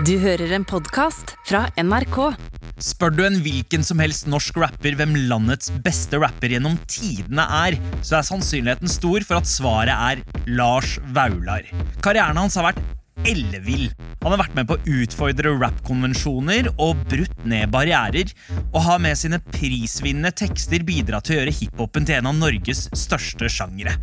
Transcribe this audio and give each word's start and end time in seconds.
Du 0.00 0.14
hører 0.16 0.54
en 0.56 0.64
podkast 0.64 1.34
fra 1.44 1.66
NRK. 1.76 2.16
Spør 2.80 3.12
du 3.12 3.20
en 3.26 3.36
hvilken 3.44 3.84
som 3.84 4.00
helst 4.00 4.24
norsk 4.30 4.56
rapper 4.62 4.96
hvem 4.96 5.12
landets 5.28 5.68
beste 5.84 6.16
rapper 6.16 6.54
gjennom 6.54 6.78
tidene 6.88 7.44
er, 7.58 7.76
så 8.00 8.16
er 8.18 8.24
sannsynligheten 8.24 8.88
stor 8.88 9.20
for 9.28 9.42
at 9.42 9.50
svaret 9.50 9.92
er 9.92 10.48
Lars 10.48 10.96
Vaular. 11.12 11.68
Karrieren 12.00 12.40
hans 12.40 12.56
har 12.56 12.70
vært 12.70 12.80
ellevill. 13.28 13.90
Han 14.22 14.32
har 14.32 14.40
vært 14.40 14.56
med 14.56 14.70
på 14.70 14.78
å 14.78 14.96
utfordre 15.02 15.52
rappkonvensjoner 15.60 16.72
og 16.72 17.04
brutt 17.12 17.44
ned 17.44 17.68
barrierer, 17.74 18.32
og 18.72 18.80
har 18.88 19.02
med 19.04 19.20
sine 19.20 19.42
prisvinnende 19.52 20.32
tekster 20.40 20.88
bidratt 20.88 21.28
til 21.28 21.36
å 21.36 21.42
gjøre 21.42 21.58
hiphopen 21.60 22.08
til 22.08 22.22
en 22.22 22.32
av 22.32 22.40
Norges 22.40 22.86
største 22.96 23.52
sjangere. 23.52 23.98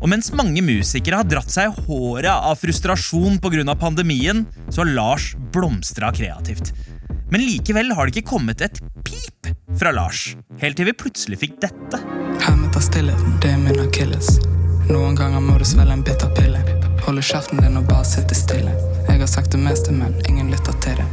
Og 0.00 0.08
mens 0.08 0.30
mange 0.32 0.62
musikere 0.64 1.20
har 1.20 1.28
dratt 1.28 1.52
seg 1.52 1.68
i 1.68 1.84
håret 1.86 2.32
av 2.32 2.56
frustrasjon 2.56 3.38
pga. 3.38 3.74
pandemien, 3.76 4.46
så 4.70 4.82
har 4.82 4.94
Lars 4.94 5.34
blomstra 5.52 6.12
kreativt. 6.12 6.72
Men 7.30 7.44
likevel 7.44 7.92
har 7.92 8.06
det 8.06 8.16
ikke 8.16 8.30
kommet 8.32 8.60
et 8.60 8.80
pip 9.04 9.46
fra 9.78 9.92
Lars, 9.92 10.36
helt 10.58 10.76
til 10.76 10.88
vi 10.88 10.92
plutselig 10.92 11.38
fikk 11.38 11.60
dette. 11.62 12.00
Helmet 12.42 12.76
av 12.76 12.82
stillhet, 12.82 13.22
det 13.42 13.52
er 13.52 13.60
min 13.60 13.78
akilles. 13.84 14.40
Noen 14.90 15.14
ganger 15.14 15.40
må 15.44 15.58
du 15.60 15.64
svelge 15.68 15.94
en 15.94 16.02
bitter 16.02 16.32
pille. 16.34 16.58
Holde 17.04 17.22
kjeften 17.22 17.60
din 17.62 17.78
og 17.78 17.86
bare 17.86 18.08
sitte 18.08 18.34
stille. 18.34 18.72
Jeg 19.06 19.20
har 19.20 19.30
sagt 19.30 19.52
det 19.54 19.60
meste, 19.62 19.92
men 19.94 20.16
ingen 20.26 20.50
lytter 20.50 20.74
til 20.82 20.98
det. 20.98 21.06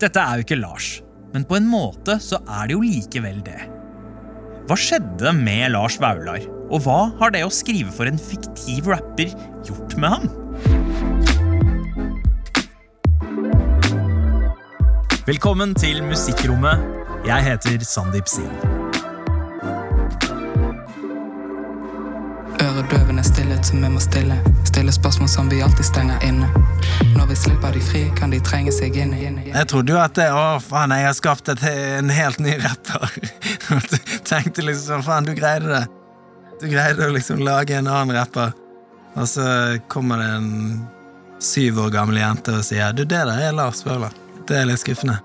Dette 0.00 0.22
er 0.22 0.38
jo 0.38 0.46
ikke 0.46 0.60
Lars, 0.60 0.88
men 1.34 1.44
på 1.44 1.58
en 1.58 1.68
måte 1.68 2.16
så 2.22 2.40
er 2.46 2.68
det 2.68 2.76
jo 2.76 2.84
likevel 2.84 3.42
det. 3.44 3.58
Hva 4.66 4.76
skjedde 4.80 5.32
med 5.36 5.74
Lars 5.74 5.98
Vaular, 6.00 6.40
og 6.70 6.82
hva 6.82 7.00
har 7.20 7.32
det 7.34 7.44
å 7.46 7.52
skrive 7.52 7.92
for 7.94 8.08
en 8.10 8.18
fiktiv 8.18 8.88
rapper 8.90 9.32
gjort 9.66 9.96
med 10.00 10.16
ham? 10.16 10.28
Velkommen 15.26 15.74
til 15.74 16.02
Musikkrommet. 16.06 16.82
Jeg 17.26 17.42
heter 17.42 17.82
Sandeep 17.82 18.28
Singh. 18.30 18.60
Øredøvende 22.62 23.24
stillhet 23.26 23.66
som 23.66 23.82
vi 23.82 23.90
må 23.90 24.02
stille. 24.02 24.38
Stille 24.66 24.94
spørsmål 24.94 25.28
som 25.28 25.50
vi 25.50 25.60
alltid 25.66 25.86
stenger 25.88 26.22
inne. 26.26 26.46
Når 27.16 27.26
vi 27.32 27.38
slipper 27.42 27.74
de 27.74 27.82
fri, 27.82 28.04
kan 28.18 28.30
de 28.30 28.38
trenge 28.38 28.74
seg 28.74 28.94
inn. 29.02 29.14
Jeg 29.18 29.66
trodde 29.70 29.94
jo 29.94 29.98
at 29.98 30.14
det, 30.18 30.30
å 30.30 30.58
faen, 30.62 30.94
jeg 30.94 31.10
har 31.10 31.18
skapt 31.18 31.50
et, 31.50 31.62
en 31.98 32.10
helt 32.14 32.42
ny 32.42 32.54
rapper. 32.62 33.10
Tenkte 34.30 34.66
liksom 34.66 35.02
faen, 35.06 35.26
du 35.26 35.34
greide 35.34 35.72
det. 35.74 36.05
Du 36.56 36.68
greide 36.72 37.04
å 37.04 37.12
liksom 37.12 37.42
lage 37.44 37.76
en 37.76 37.88
annen 37.90 38.16
rapper. 38.16 38.54
Og 39.16 39.28
så 39.28 39.46
kommer 39.92 40.20
det 40.20 40.28
en 40.38 40.50
syv 41.42 41.82
år 41.84 41.92
gammel 41.92 42.20
jente 42.20 42.54
og 42.56 42.64
sier 42.64 42.94
du, 42.96 43.04
det 43.04 43.24
der 43.28 43.48
er 43.48 43.56
Lars 43.56 43.82
Vaular. 43.84 44.14
Det 44.48 44.56
er 44.56 44.68
litt 44.68 44.80
skuffende. 44.80 45.18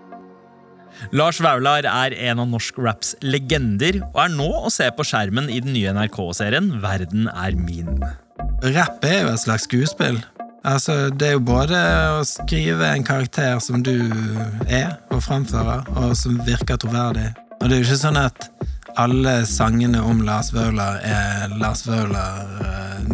Lars 1.15 1.39
Vaular 1.41 1.87
er 1.87 2.13
en 2.29 2.41
av 2.43 2.49
norsk 2.51 2.77
raps 2.83 3.13
legender, 3.23 4.01
og 4.11 4.19
er 4.25 4.33
nå 4.33 4.49
å 4.67 4.71
se 4.73 4.89
på 4.93 5.05
skjermen 5.07 5.47
i 5.49 5.61
den 5.63 5.73
nye 5.75 5.93
NRK-serien 5.95 6.67
Verden 6.83 7.29
er 7.31 7.55
min. 7.57 8.03
Rapp 8.75 9.07
er 9.07 9.23
jo 9.23 9.31
et 9.31 9.43
slags 9.45 9.65
skuespill. 9.69 10.19
Altså, 10.67 11.09
Det 11.09 11.29
er 11.29 11.37
jo 11.39 11.45
både 11.47 11.79
å 12.19 12.25
skrive 12.27 12.91
en 12.91 13.07
karakter 13.07 13.57
som 13.63 13.81
du 13.81 13.95
er 14.67 14.99
og 15.09 15.23
fremfører, 15.25 15.87
og 15.95 16.13
som 16.17 16.37
virker 16.45 16.77
troverdig. 16.77 17.31
Og 17.61 17.69
det 17.69 17.77
er 17.77 17.81
jo 17.81 17.87
ikke 17.87 18.03
sånn 18.03 18.19
at 18.19 18.51
alle 18.95 19.45
sangene 19.45 20.01
om 20.01 20.21
Lars 20.21 20.53
Vaular 20.53 20.99
er 21.03 21.51
Lars 21.59 21.85
Vaular 21.87 22.47
eh, 22.61 23.11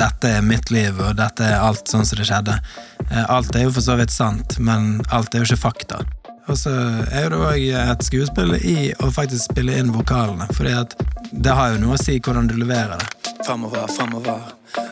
Dette 0.00 0.28
er 0.38 0.42
mitt 0.42 0.70
liv, 0.70 0.96
og 1.00 1.16
dette 1.18 1.44
er 1.44 1.60
alt 1.60 1.90
sånn 1.90 2.06
som 2.08 2.18
det 2.18 2.26
skjedde. 2.28 2.54
Eh, 3.10 3.24
alt 3.30 3.54
er 3.56 3.66
jo 3.66 3.74
for 3.74 3.84
så 3.84 3.96
vidt 4.00 4.12
sant, 4.14 4.56
men 4.58 5.02
alt 5.12 5.34
er 5.34 5.42
jo 5.42 5.50
ikke 5.50 5.60
fakta. 5.60 6.00
Og 6.48 6.56
så 6.58 6.72
er 7.12 7.28
det 7.30 7.38
òg 7.38 7.66
et 7.78 8.06
skuespill 8.06 8.56
i 8.56 8.90
å 9.04 9.10
faktisk 9.14 9.52
spille 9.52 9.76
inn 9.78 9.92
vokalene, 9.94 10.48
fordi 10.56 10.72
at 10.78 10.96
det 11.30 11.54
har 11.54 11.74
jo 11.74 11.82
noe 11.84 11.98
å 11.98 12.00
si 12.00 12.16
hvordan 12.18 12.48
du 12.50 12.56
leverer 12.58 12.96
det. 12.98 13.36
Framover, 13.44 13.86
framover. 13.92 14.50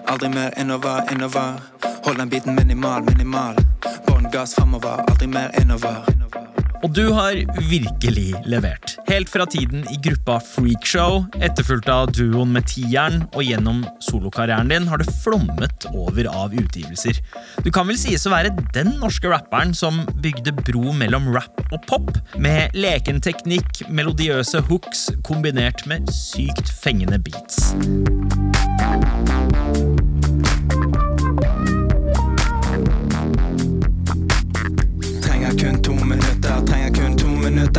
Aldri 0.09 0.31
mer 0.35 0.55
innover, 0.61 1.03
innover. 1.13 1.59
Hold 2.05 2.23
den 2.23 2.31
biten 2.31 2.55
minimal, 2.59 3.03
minimal. 3.09 3.59
Bånn 4.07 4.31
gass 4.33 4.55
framover, 4.55 5.03
aldri 5.09 5.31
mer 5.33 5.51
innover. 5.61 6.05
Og 6.85 6.93
du 6.95 7.09
har 7.15 7.39
virkelig 7.69 8.33
levert. 8.47 8.95
Helt 9.09 9.31
fra 9.33 9.47
tiden 9.51 9.85
i 9.91 9.99
gruppa 10.03 10.39
Freakshow, 10.45 11.25
etterfulgt 11.43 11.89
av 11.91 12.13
duoen 12.15 12.53
med 12.55 12.69
Tieren, 12.71 13.25
og 13.33 13.43
gjennom 13.47 13.83
solokarrieren 14.05 14.71
din 14.71 14.87
har 14.91 15.03
det 15.03 15.11
flommet 15.25 15.89
over 15.91 16.31
av 16.31 16.55
utgivelser. 16.55 17.19
Du 17.67 17.73
kan 17.75 17.89
vel 17.91 17.99
sies 17.99 18.27
å 18.29 18.35
være 18.35 18.55
den 18.77 18.95
norske 19.03 19.31
rapperen 19.33 19.75
som 19.75 20.05
bygde 20.23 20.55
bro 20.63 20.95
mellom 20.95 21.31
rap 21.35 21.65
og 21.73 21.83
pop, 21.91 22.15
med 22.39 22.75
leken 22.79 23.23
teknikk, 23.25 23.83
melodiøse 23.91 24.63
hooks 24.71 25.09
kombinert 25.27 25.87
med 25.91 26.07
sykt 26.15 26.71
fengende 26.83 27.19
beats. 27.23 27.73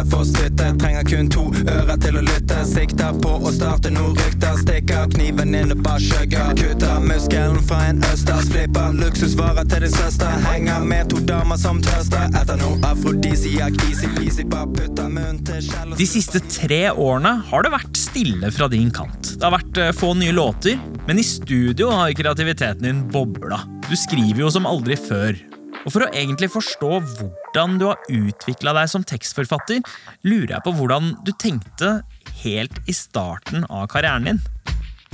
To 0.03 0.09
for 0.09 0.25
støtte. 0.25 0.67
Trenger 0.79 1.03
kun 1.03 1.29
to 1.31 1.43
ører 1.67 1.97
til 2.01 2.17
å 2.19 2.23
lytte. 2.23 2.59
Sikter 2.67 3.15
på 3.21 3.31
å 3.39 3.51
starte 3.53 3.91
noe 3.93 4.13
rykter. 4.17 4.57
Stikker 4.61 5.09
kniven 5.13 5.55
inn 5.55 5.73
og 5.73 5.81
bare 5.83 6.01
skjøgger. 6.03 6.53
Kutter 6.59 7.01
muskelen 7.03 7.59
fra 7.67 7.81
en 7.89 8.01
østers. 8.11 8.49
Flipper 8.53 8.95
luksusvarer 8.99 9.67
til 9.69 9.85
din 9.85 9.95
søster. 9.95 10.31
Henger 10.47 10.85
med 10.87 11.11
to 11.11 11.21
damer 11.27 11.59
som 11.59 11.81
tørster. 11.83 12.29
Etter 12.39 12.59
noe 12.61 12.79
afrodisiak, 12.89 13.75
easy-peasy, 13.87 14.47
bare 14.49 14.69
putter 14.75 15.11
munnen 15.11 15.41
til 15.47 15.63
skjell. 15.67 15.95
De 15.99 16.09
siste 16.09 16.43
tre 16.47 16.81
årene 16.91 17.35
har 17.49 17.66
det 17.66 17.73
vært 17.75 17.99
stille 17.99 18.53
fra 18.55 18.69
din 18.71 18.93
kant. 18.95 19.35
Det 19.35 19.45
har 19.45 19.55
vært 19.57 19.81
eh, 19.81 19.93
få 19.95 20.13
nye 20.19 20.35
låter, 20.35 20.79
men 21.07 21.19
i 21.19 21.25
studio 21.25 21.91
har 21.95 22.16
kreativiteten 22.17 22.87
din 22.87 23.05
bobla. 23.11 23.63
Du 23.89 23.95
skriver 23.97 24.45
jo 24.45 24.51
som 24.53 24.69
aldri 24.69 24.97
før. 24.99 25.48
Og 25.89 25.95
For 25.95 26.05
å 26.05 26.11
egentlig 26.13 26.51
forstå 26.53 26.89
hvordan 27.01 27.79
du 27.81 27.88
har 27.89 28.11
utvikla 28.13 28.75
deg 28.77 28.91
som 28.91 29.01
tekstforfatter, 29.01 29.81
lurer 30.22 30.51
jeg 30.53 30.66
på 30.67 30.73
hvordan 30.77 31.16
du 31.25 31.31
tenkte 31.33 32.03
helt 32.44 32.77
i 32.85 32.94
starten 32.94 33.66
av 33.73 33.88
karrieren 33.89 34.28
din. 34.29 34.41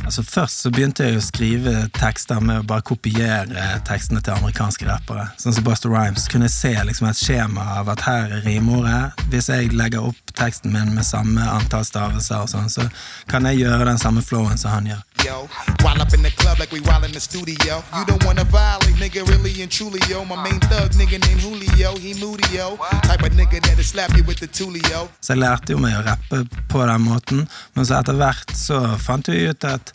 Altså 0.04 0.26
Først 0.28 0.66
så 0.66 0.74
begynte 0.76 1.08
jeg 1.08 1.22
å 1.22 1.24
skrive 1.24 1.86
tekster 1.96 2.44
med 2.44 2.60
å 2.60 2.68
bare 2.68 2.84
kopiere 2.86 3.70
tekstene 3.88 4.20
til 4.20 4.36
amerikanske 4.36 4.84
rappere. 4.90 5.30
Sånn 5.40 5.56
som 5.56 5.64
Buster 5.64 5.96
Rhymes. 5.96 6.28
Kunne 6.28 6.52
se 6.52 6.76
liksom 6.76 7.08
et 7.08 7.24
skjema 7.24 7.80
av 7.80 7.96
at 7.96 8.04
her 8.04 8.36
er 8.36 8.44
rimordet. 8.44 9.16
Hvis 9.32 9.48
jeg 9.54 9.72
legger 9.80 10.12
opp 10.12 10.36
teksten 10.36 10.76
min 10.76 10.92
med 10.92 11.08
samme 11.08 11.48
antall 11.56 11.88
stavelser, 11.88 12.44
og 12.44 12.52
sånn, 12.52 12.68
så 12.68 12.90
kan 13.32 13.48
jeg 13.48 13.64
gjøre 13.64 13.88
den 13.94 14.04
samme 14.04 14.28
flowen 14.28 14.60
som 14.60 14.76
han 14.76 14.92
gjør. 14.92 15.15
Yo. 15.26 15.48
While 15.84 16.02
up 16.02 16.14
in 16.14 16.22
the 16.22 16.32
club 16.42 16.60
like 16.60 16.72
we 16.72 16.82
while 16.82 17.04
in 17.04 17.12
the 17.12 17.20
studio. 17.20 17.84
You 17.98 18.06
don't 18.06 18.24
wanna 18.26 18.46
violate, 18.46 18.98
nigga, 19.04 19.28
really 19.32 19.62
and 19.64 19.72
truly, 19.72 20.00
yo. 20.10 20.24
My 20.26 20.38
main 20.46 20.60
thug, 20.70 20.92
nigga 21.00 21.18
named 21.26 21.42
Julio, 21.42 21.96
he 21.98 22.14
moody, 22.22 22.48
yo. 22.56 22.78
Type 23.10 23.24
of 23.24 23.34
nigga 23.40 23.60
that'll 23.66 23.84
slap 23.84 24.12
you 24.18 24.24
with 24.24 24.40
the 24.40 24.48
tulio. 24.48 25.10
Så 25.22 25.34
jeg 25.34 25.42
lærte 25.42 25.74
jo 25.74 25.80
meg 25.82 25.98
å 25.98 26.04
rappe 26.06 26.44
på 26.70 26.86
den 26.86 27.02
måten, 27.02 27.44
men 27.74 27.86
så 27.86 28.00
etter 28.00 28.18
hvert 28.20 28.54
så 28.56 28.82
fant 29.02 29.28
jeg 29.28 29.50
ut 29.50 29.68
at 29.70 29.94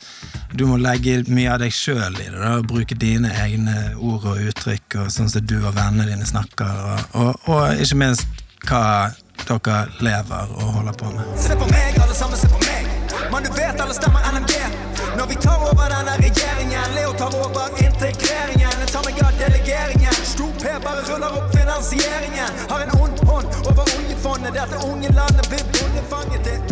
du 0.52 0.66
må 0.66 0.80
legge 0.80 1.22
mye 1.30 1.54
av 1.54 1.62
deg 1.62 1.72
sjøl 1.74 2.18
i 2.18 2.26
det. 2.26 2.36
da, 2.36 2.58
Bruke 2.66 2.98
dine 2.98 3.30
egne 3.44 3.94
ord 3.96 4.26
og 4.32 4.42
uttrykk, 4.50 5.00
og 5.04 5.14
sånn 5.14 5.30
som 5.30 5.46
du 5.46 5.58
og 5.60 5.74
vennene 5.78 6.08
dine 6.10 6.26
snakker, 6.26 6.84
og, 6.90 7.18
og, 7.22 7.50
og 7.54 7.82
ikke 7.84 8.02
minst 8.02 8.46
hva 8.66 9.10
dere 9.46 9.80
lever 10.04 10.52
og 10.58 10.76
holder 10.78 10.98
på 11.00 11.14
med. 11.14 11.32
Se 11.40 11.56
på 11.56 11.70
meg, 11.70 11.96
alle 12.02 12.14
sammen 12.14 12.38
se 12.38 12.50
på 12.50 12.60
meg. 12.66 12.70
Men 13.30 13.46
du 13.46 13.52
vet 13.54 13.80
alle 13.80 13.94
stemmer 13.94 14.32
NMG. 14.34 14.79
Vi 15.30 15.36
tar 15.38 15.60
over 15.62 15.86
denne 15.94 16.16
regjeringen, 16.18 16.94
Leo 16.96 17.12
tar 17.14 17.34
over 17.38 17.70
integreringen. 17.78 18.72
Jeg 18.82 18.90
tar 18.90 19.04
meg 19.06 19.20
av 19.22 19.36
delegeringen. 19.38 20.16
Stor 20.26 20.50
P 20.58 20.72
bare 20.82 21.04
ruller 21.06 21.36
opp 21.38 21.54
finansieringen. 21.54 22.58
Har 22.72 22.82
en 22.82 22.90
ond 22.98 23.22
hånd 23.28 23.54
over 23.70 23.86
oljefondet. 24.00 24.56
Dette 24.58 24.80
unge 24.88 25.12
landet 25.14 25.46
blir 25.52 25.62
bondefanget. 25.76 26.42
Det 26.48 26.56
er. 26.58 26.70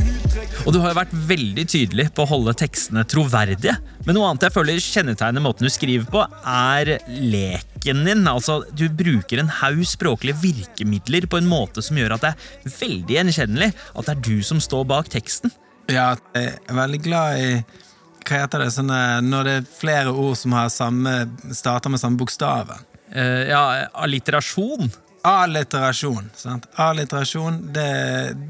Og 0.67 0.75
du 0.75 0.81
har 0.83 0.91
jo 0.93 0.99
vært 0.99 1.15
veldig 1.31 1.65
tydelig 1.71 2.09
på 2.15 2.27
å 2.27 2.31
holde 2.33 2.53
tekstene 2.59 3.07
troverdige. 3.09 3.77
Men 4.05 4.19
noe 4.19 4.33
annet 4.33 4.49
jeg 4.49 4.55
føler 4.59 4.83
kjennetegner 4.83 5.45
måten 5.45 5.65
du 5.65 5.73
skriver 5.73 6.11
på, 6.11 6.27
er 6.43 6.97
leken 7.09 8.05
din. 8.11 8.27
Altså, 8.29 8.61
Du 8.75 8.89
bruker 8.91 9.41
en 9.41 9.55
haug 9.63 9.81
språklige 9.87 10.37
virkemidler 10.43 11.31
på 11.31 11.39
en 11.41 11.49
måte 11.49 11.85
som 11.85 11.99
gjør 11.99 12.19
at 12.19 12.27
det 12.27 12.35
er 12.35 12.79
veldig 12.83 13.19
gjenkjennelig 13.21 13.71
at 13.73 14.11
det 14.11 14.17
er 14.17 14.25
du 14.29 14.37
som 14.43 14.61
står 14.63 14.87
bak 14.91 15.15
teksten. 15.15 15.55
Ja, 15.89 16.17
jeg 16.35 16.59
er 16.59 16.77
veldig 16.83 17.07
glad 17.07 17.39
i 17.41 17.53
hva 18.29 18.45
heter 18.45 18.65
det, 18.65 18.71
sånne, 18.77 19.03
når 19.25 19.49
det 19.49 19.57
er 19.59 19.69
flere 19.81 20.13
ord 20.13 20.37
som 20.41 20.57
har 20.57 20.71
samme, 20.73 21.19
starter 21.57 21.93
med 21.93 22.03
samme 22.03 22.21
bokstaven? 22.21 22.87
Uh, 23.15 23.45
ja, 23.49 23.63
alliterasjon. 23.97 24.91
Alliterasjon. 25.29 26.31
sant? 26.37 26.69
Alliterasjon, 26.75 27.63
det, 27.75 27.89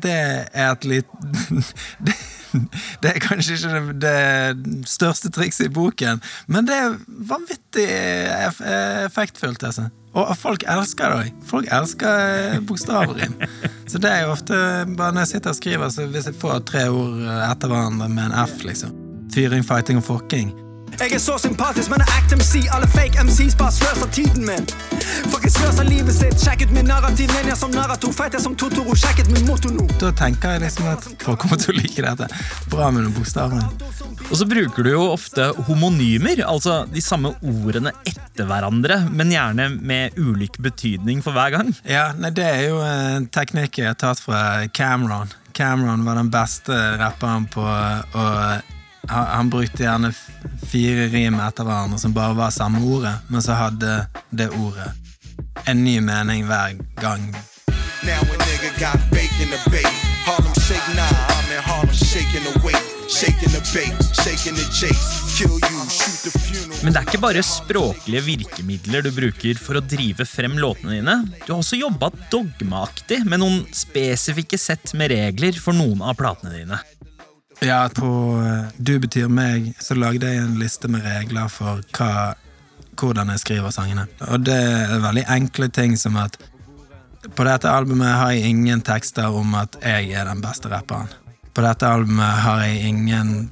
det 0.03 0.19
er 0.53 0.73
et 0.73 0.85
litt 0.85 1.15
det, 2.07 2.17
Det 3.03 3.13
er 3.13 3.23
kanskje 3.23 3.57
ikke 3.57 3.81
det, 4.03 4.13
det 4.65 4.89
største 4.89 5.31
trikset 5.35 5.69
i 5.69 5.73
boken, 5.73 6.23
men 6.49 6.69
det 6.69 6.77
er 6.77 6.99
vanvittig 7.29 7.89
effektfullt. 9.05 9.65
Altså. 9.69 9.89
Og 10.17 10.31
folk 10.41 10.65
elsker 10.69 11.13
det 11.13 11.19
òg. 11.19 11.43
Folk 11.51 11.69
elsker 11.73 12.23
eh, 12.55 12.63
bokstavrim. 12.65 13.37
Så 13.89 14.01
det 14.01 14.11
er 14.13 14.25
jo 14.25 14.33
ofte 14.33 14.57
bare 14.97 15.13
når 15.13 15.27
jeg 15.27 15.35
sitter 15.35 15.53
og 15.53 15.61
skriver, 15.61 15.93
så 15.93 16.09
hvis 16.09 16.31
jeg 16.31 16.41
får 16.41 16.65
tre 16.73 16.89
ord 16.89 17.21
etter 17.51 17.71
hverandre 17.71 18.09
med 18.09 18.31
en 18.31 18.41
F, 18.47 18.63
liksom. 18.65 19.08
Fyring, 19.35 19.65
fighting 19.65 20.01
og 20.01 20.05
fucking. 20.05 20.55
Jeg 20.99 21.13
er 21.15 21.21
så 21.23 21.37
sympatisk, 21.39 21.93
men 21.93 22.01
er 22.03 22.09
act 22.17 22.33
MC. 22.35 22.65
Alle 22.75 22.89
fake 22.91 23.23
MCs 23.23 23.55
bare 23.59 23.71
sløser 23.73 24.09
tiden 24.11 24.47
min. 24.49 24.65
Fuckings 25.31 25.55
sløser 25.61 25.87
livet 25.87 26.17
sitt. 26.17 26.41
Sjekk 26.43 26.65
ut 26.67 26.73
min 26.75 26.89
narrativ. 26.91 27.31
Ninja 27.37 27.55
som 27.59 27.71
narrator. 27.71 28.11
Feit 28.17 28.35
er 28.35 28.43
som 28.43 28.57
Totoro. 28.59 28.97
Sjekk 28.99 29.21
ut 29.23 29.31
min 29.31 29.45
motto 29.47 29.71
nå. 29.71 29.85
Da 30.01 30.11
tenker 30.19 30.57
jeg 30.57 30.65
liksom 30.65 30.89
at 30.91 31.07
folk 31.23 31.39
kommer 31.45 31.61
til 31.61 31.77
å 31.77 31.79
like 31.79 32.03
dette. 32.03 32.27
Bra 32.73 32.89
med 32.91 33.05
noen 33.05 33.15
bokstaver. 33.15 33.63
Og 34.27 34.35
så 34.41 34.49
bruker 34.49 34.89
du 34.89 34.91
jo 34.91 35.05
ofte 35.13 35.47
homonymer, 35.69 36.43
altså 36.49 36.81
de 36.91 37.03
samme 37.05 37.31
ordene 37.47 37.93
etter 38.09 38.49
hverandre, 38.49 38.99
men 39.15 39.31
gjerne 39.33 39.69
med 39.79 40.19
ulik 40.19 40.59
betydning 40.65 41.23
for 41.23 41.37
hver 41.37 41.55
gang. 41.55 41.71
Ja, 41.87 42.09
nei, 42.19 42.33
det 42.35 42.49
er 42.49 42.65
jo 42.73 42.81
en 42.83 43.29
teknikk 43.33 43.79
jeg 43.79 43.93
har 43.93 44.01
tatt 44.03 44.25
fra 44.25 44.67
Cameron. 44.75 45.31
Cameron 45.55 46.03
var 46.07 46.19
den 46.19 46.33
beste 46.35 46.75
rapperen 46.99 47.47
på 47.55 47.63
å 47.63 48.27
han, 49.09 49.27
han 49.27 49.51
brukte 49.51 49.83
gjerne 49.83 50.13
fire 50.71 51.09
rim 51.13 51.39
etter 51.41 51.65
hverandre 51.65 51.99
som 51.99 52.13
bare 52.17 52.37
var 52.39 52.51
samme 52.51 52.83
ordet, 52.85 53.15
men 53.29 53.43
så 53.43 53.57
hadde 53.59 54.01
det 54.31 54.51
ordet 54.51 54.91
en 55.65 55.85
ny 55.85 56.01
mening 56.01 56.47
hver 56.49 56.77
gang. 57.01 57.33
Now 58.03 58.21
a 58.23 58.37
nigga 58.47 58.71
got 58.79 59.01
bacon 59.11 59.51
to 59.53 59.71
bake. 59.71 59.95
Harlem 60.27 60.55
shake, 60.55 60.89
nah, 60.95 61.09
I'm 61.35 61.51
in 61.53 61.63
Harlem 61.63 61.95
shaking 61.95 62.45
the 62.45 62.55
weight. 62.65 62.85
Shaking 63.09 63.51
the 63.57 63.63
bait, 63.73 63.97
shaking 64.13 64.55
the 64.55 64.67
chase. 64.69 65.39
Kill 65.39 65.57
you, 65.57 65.81
shoot 65.89 66.21
the 66.27 66.33
funeral. 66.39 66.77
Men 66.85 66.93
det 66.93 67.01
er 67.01 67.07
ikke 67.09 67.23
bare 67.23 67.43
språklige 67.43 68.21
virkemidler 68.27 69.07
du 69.07 69.11
bruker 69.17 69.59
for 69.59 69.81
å 69.81 69.83
drive 69.83 70.27
frem 70.29 70.59
låtene 70.61 70.99
dine. 70.99 71.15
Du 71.47 71.55
har 71.55 71.63
også 71.63 71.81
jobba 71.81 72.11
dogmeaktig 72.31 73.23
med 73.25 73.41
noen 73.41 73.63
spesifikke 73.75 74.61
sett 74.61 74.93
med 74.93 75.11
regler 75.15 75.57
for 75.57 75.77
noen 75.77 76.05
av 76.05 76.19
platene 76.21 76.53
dine. 76.53 76.79
Ja, 77.61 77.89
på 77.95 78.43
eh, 78.47 78.69
Du 78.77 78.99
betyr 78.99 79.29
meg, 79.29 79.73
så 79.83 79.97
lagde 79.99 80.29
jeg 80.31 80.43
en 80.43 80.59
liste 80.61 80.89
med 80.91 81.03
regler 81.03 81.49
for 81.51 81.83
hva, 81.97 82.35
hvordan 82.99 83.33
jeg 83.35 83.43
skriver 83.43 83.75
sangene. 83.75 84.07
Og 84.31 84.45
det 84.47 84.59
er 84.59 85.03
veldig 85.03 85.25
enkle 85.35 85.69
ting 85.75 85.97
som 85.99 86.19
at 86.23 86.39
på 87.35 87.45
dette 87.45 87.71
albumet 87.71 88.15
har 88.15 88.31
jeg 88.33 88.53
ingen 88.53 88.83
tekster 88.87 89.35
om 89.35 89.57
at 89.59 89.75
jeg 89.83 90.13
er 90.15 90.31
den 90.31 90.43
beste 90.43 90.71
rapperen. 90.71 91.11
På 91.55 91.65
dette 91.67 91.89
albumet 91.91 92.45
har 92.45 92.63
jeg 92.63 92.93
ingen 92.93 93.51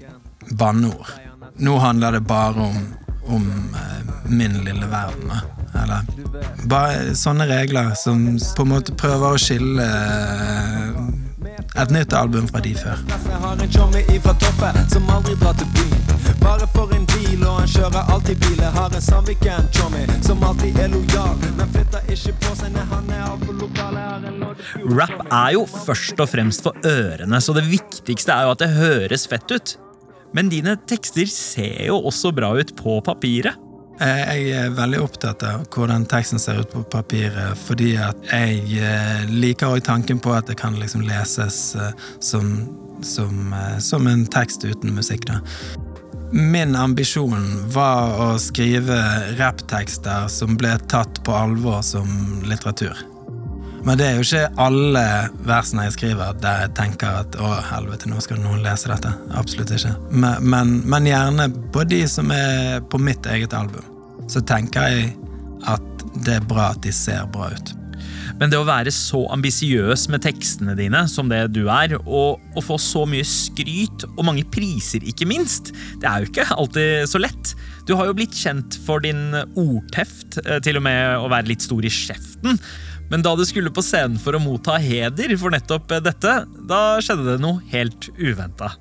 banneord. 0.55 1.11
Nå 1.59 1.75
handler 1.83 2.15
det 2.15 2.23
bare 2.29 2.63
om, 2.63 2.81
om 3.27 3.51
eh, 3.75 4.15
min 4.31 4.63
lille 4.63 4.87
verden. 4.87 5.35
Eller 5.83 6.07
bare 6.71 7.15
sånne 7.19 7.49
regler 7.51 7.95
som 7.99 8.29
på 8.39 8.65
en 8.65 8.75
måte 8.77 8.95
prøver 8.95 9.35
å 9.35 9.41
skille 9.41 9.87
eh, 9.87 11.26
et 11.77 11.93
nytt 11.93 12.13
album 12.17 12.49
fra 12.49 12.61
de 12.65 12.73
før. 12.77 13.01
Jeg 13.11 13.41
har 13.43 13.63
en 13.63 13.73
tjommi 13.73 14.03
ifra 14.15 14.35
toppen 14.41 14.79
som 14.93 15.09
aldri 15.13 15.37
drar 15.41 15.57
til 15.61 15.69
byen. 15.77 16.05
Bare 16.41 16.69
for 16.75 16.93
en 16.97 17.05
deal, 17.11 17.43
og 17.45 17.61
han 17.61 17.69
kjører 17.71 18.13
alltid 18.15 18.41
bil. 18.45 18.61
Jeg 18.63 18.73
har 18.77 18.95
en 18.95 19.05
Sandviken-tjommi 19.09 20.05
som 20.25 20.45
alltid 20.47 20.79
er 20.83 20.93
lojal, 20.95 21.35
men 21.59 21.73
flytter 21.75 22.13
ikke 22.15 22.37
på 22.45 22.55
seg 22.61 22.73
når 22.77 22.89
han 22.93 23.13
er 23.17 23.27
altfor 23.27 23.61
lokal. 23.61 24.01
Rap 24.97 25.27
er 25.27 25.51
jo 25.57 25.67
først 25.69 26.21
og 26.23 26.31
fremst 26.31 26.65
for 26.65 26.87
ørene, 26.87 27.41
så 27.43 27.55
det 27.57 27.67
viktigste 27.69 28.33
er 28.33 28.47
jo 28.47 28.55
at 28.57 28.63
det 28.63 28.73
høres 28.77 29.27
fett 29.29 29.53
ut. 29.53 29.77
Men 30.37 30.51
dine 30.53 30.75
tekster 30.89 31.29
ser 31.31 31.87
jo 31.89 32.01
også 32.09 32.33
bra 32.37 32.53
ut 32.57 32.73
på 32.79 32.99
papiret. 33.05 33.66
Eh, 34.01 34.37
Jeg 34.37 34.51
er 34.53 34.75
veldig 34.77 34.99
opptatt 35.01 35.43
av 35.47 35.63
hvordan 35.73 36.05
teksten 36.11 36.41
ser 36.41 36.61
ut 36.61 36.73
på 36.73 36.83
papiret, 36.93 37.57
fordi 37.57 37.95
at 37.97 38.29
jeg 38.29 38.77
eh, 38.77 39.25
liker 39.31 39.73
òg 39.73 39.85
tanken 39.87 40.21
på 40.21 40.35
at 40.37 40.51
det 40.51 40.59
kan 40.61 40.77
liksom 40.77 41.07
leses 41.09 41.75
eh, 41.81 41.95
som, 42.21 42.53
som, 43.01 43.55
som 43.81 44.07
en 44.07 44.27
tekst 44.29 44.69
uten 44.69 44.93
musikk. 44.93 45.25
da. 45.31 45.41
Min 46.33 46.77
ambisjon 46.77 47.71
var 47.73 48.21
å 48.21 48.31
skrive 48.43 48.99
rapptekster 49.39 50.29
som 50.29 50.59
ble 50.61 50.75
tatt 50.93 51.23
på 51.25 51.33
alvor 51.33 51.81
som 51.87 52.43
litteratur. 52.45 53.16
Men 53.87 54.01
det 54.01 54.07
er 54.07 54.17
jo 54.19 54.25
ikke 54.25 54.63
alle 54.65 55.05
versene 55.47 55.85
jeg 55.87 55.95
skriver 55.95 56.39
der 56.43 56.65
jeg 56.65 56.75
tenker 56.75 57.21
at 57.23 57.37
å 57.39 57.53
helvete, 57.69 58.11
nå 58.11 58.19
skal 58.25 58.41
noen 58.43 58.65
lese 58.65 58.91
dette. 58.91 59.13
Absolutt 59.39 59.71
ikke. 59.77 59.95
Men, 60.11 60.43
men, 60.43 60.73
men 60.91 61.07
gjerne 61.07 61.47
på 61.75 61.87
de 61.87 62.03
som 62.11 62.33
er 62.35 62.83
på 62.91 62.99
mitt 62.99 63.29
eget 63.31 63.55
album. 63.55 63.87
Så 64.27 64.43
tenker 64.43 64.91
jeg 64.91 65.13
at 65.71 66.07
det 66.27 66.41
er 66.41 66.49
bra 66.51 66.73
at 66.73 66.83
de 66.83 66.91
ser 66.95 67.29
bra 67.31 67.53
ut. 67.55 67.77
Men 68.41 68.51
det 68.51 68.59
å 68.59 68.67
være 68.67 68.91
så 68.93 69.23
ambisiøs 69.33 70.09
med 70.13 70.25
tekstene 70.27 70.75
dine 70.77 71.05
som 71.09 71.31
det 71.31 71.45
du 71.55 71.63
er, 71.73 71.95
og 72.03 72.43
å 72.59 72.65
få 72.65 72.77
så 72.83 73.05
mye 73.09 73.25
skryt, 73.27 74.05
og 74.17 74.27
mange 74.29 74.45
priser 74.53 75.07
ikke 75.07 75.29
minst, 75.31 75.73
det 76.03 76.11
er 76.11 76.25
jo 76.25 76.31
ikke 76.33 76.49
alltid 76.57 77.07
så 77.13 77.23
lett. 77.23 77.55
Du 77.87 77.95
har 77.97 78.11
jo 78.11 78.17
blitt 78.19 78.35
kjent 78.37 78.77
for 78.85 79.05
din 79.05 79.31
ordteft, 79.55 80.41
eh, 80.45 80.59
til 80.59 80.81
og 80.81 80.85
med 80.89 81.17
å 81.23 81.31
være 81.33 81.53
litt 81.53 81.65
stor 81.65 81.87
i 81.87 81.93
kjeften. 81.93 82.61
Men 83.11 83.23
da 83.23 83.37
du 83.39 83.45
skulle 83.47 83.71
på 83.71 83.85
scenen 83.87 84.19
for 84.19 84.35
å 84.35 84.43
motta 84.43 84.79
heder 84.83 85.37
for 85.39 85.55
nettopp 85.55 85.93
eh, 85.95 86.03
dette, 86.03 86.33
da 86.67 86.81
skjedde 87.05 87.29
det 87.33 87.43
noe 87.43 87.63
helt 87.71 88.09
uventa. 88.19 88.73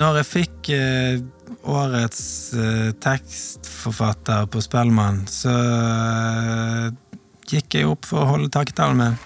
Når 0.00 0.18
jeg 0.20 0.28
fikk 0.30 0.70
eh, 0.74 1.22
årets 1.70 2.24
eh, 2.58 2.90
tekstforfatter 3.04 4.50
på 4.52 4.62
Spellemann, 4.64 5.22
så 5.30 5.54
eh, 5.54 6.88
gikk 7.48 7.78
jeg 7.78 7.88
opp 7.88 8.08
for 8.08 8.24
å 8.24 8.34
holde 8.34 8.52
takketalen 8.52 9.00
min. 9.00 9.16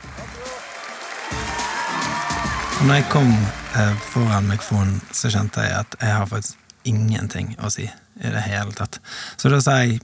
Og 2.78 2.84
når 2.86 3.00
jeg 3.00 3.08
kom 3.10 3.32
eh, 3.34 3.96
foran 4.12 4.46
mikrofonen, 4.52 5.00
så 5.10 5.32
kjente 5.34 5.66
jeg 5.66 5.80
at 5.80 5.98
jeg 5.98 6.14
har 6.14 6.30
faktisk 6.30 6.86
ingenting 6.88 7.56
å 7.58 7.72
si 7.74 7.88
i 7.88 8.30
det 8.30 8.44
hele 8.46 8.70
tatt. 8.76 9.00
Så 9.36 9.50
da 9.50 9.58
sa 9.62 9.80
jeg 9.82 9.98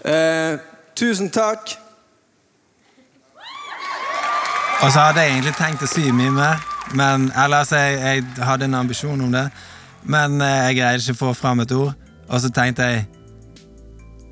Eh, 0.00 0.56
tusen 0.96 1.28
takk. 1.28 1.74
Og 4.80 4.88
så 4.92 5.02
hadde 5.04 5.20
jeg 5.20 5.34
egentlig 5.34 5.56
tenkt 5.58 5.82
å 5.84 5.88
sy 5.90 6.06
mye 6.16 6.32
mer, 6.32 6.60
men, 6.96 7.28
eller 7.36 7.66
altså, 7.66 7.76
jeg, 7.76 8.22
jeg 8.24 8.46
hadde 8.48 8.64
en 8.64 8.78
ambisjon 8.78 9.20
om 9.26 9.34
det, 9.34 9.46
men 10.08 10.40
eh, 10.40 10.70
jeg 10.70 10.78
greide 10.78 11.04
ikke 11.04 11.18
å 11.18 11.20
få 11.26 11.32
fram 11.36 11.60
et 11.60 11.74
ord. 11.76 11.92
Og 12.30 12.40
så 12.40 12.48
tenkte 12.54 12.86
jeg 12.88 13.02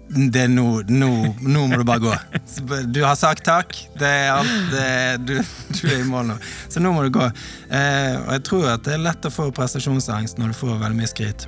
det 0.09 0.47
er 0.47 0.49
nå, 0.49 0.65
nå, 0.89 1.09
nå 1.45 1.63
må 1.69 1.77
du 1.77 1.85
bare 1.85 2.01
gå. 2.01 2.15
Du 2.95 3.03
har 3.05 3.19
sagt 3.21 3.45
takk. 3.45 3.75
Det 4.01 4.09
er 4.09 4.31
alt 4.33 4.71
det, 4.73 4.87
du, 5.29 5.35
du 5.77 5.83
er 5.85 6.01
i 6.01 6.07
mål 6.09 6.31
nå. 6.31 6.39
Så 6.73 6.81
nå 6.81 6.95
må 6.97 7.05
du 7.05 7.11
gå. 7.13 7.27
Eh, 7.69 8.15
og 8.23 8.33
jeg 8.39 8.45
tror 8.49 8.71
at 8.73 8.87
det 8.87 8.97
er 8.97 9.05
lett 9.05 9.29
å 9.29 9.33
få 9.35 9.51
prestasjonsangst 9.53 10.41
når 10.41 10.55
du 10.55 10.59
får 10.63 10.81
veldig 10.81 10.97
mye 10.97 11.11
skryt. 11.13 11.45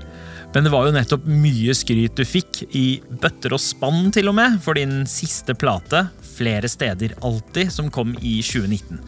Men 0.52 0.66
det 0.66 0.74
var 0.74 0.84
jo 0.84 0.92
nettopp 0.92 1.24
mye 1.30 1.72
skryt 1.78 2.20
du 2.20 2.26
fikk, 2.26 2.66
i 2.76 3.00
bøtter 3.22 3.56
og 3.56 3.62
spann 3.64 4.10
til 4.12 4.28
og 4.28 4.36
med, 4.36 4.60
for 4.60 4.76
din 4.76 5.06
siste 5.08 5.56
plate, 5.56 6.08
Flere 6.40 6.68
steder 6.72 7.12
alltid, 7.20 7.72
som 7.72 7.90
kom 7.92 8.14
i 8.20 8.38
2019. 8.40 9.00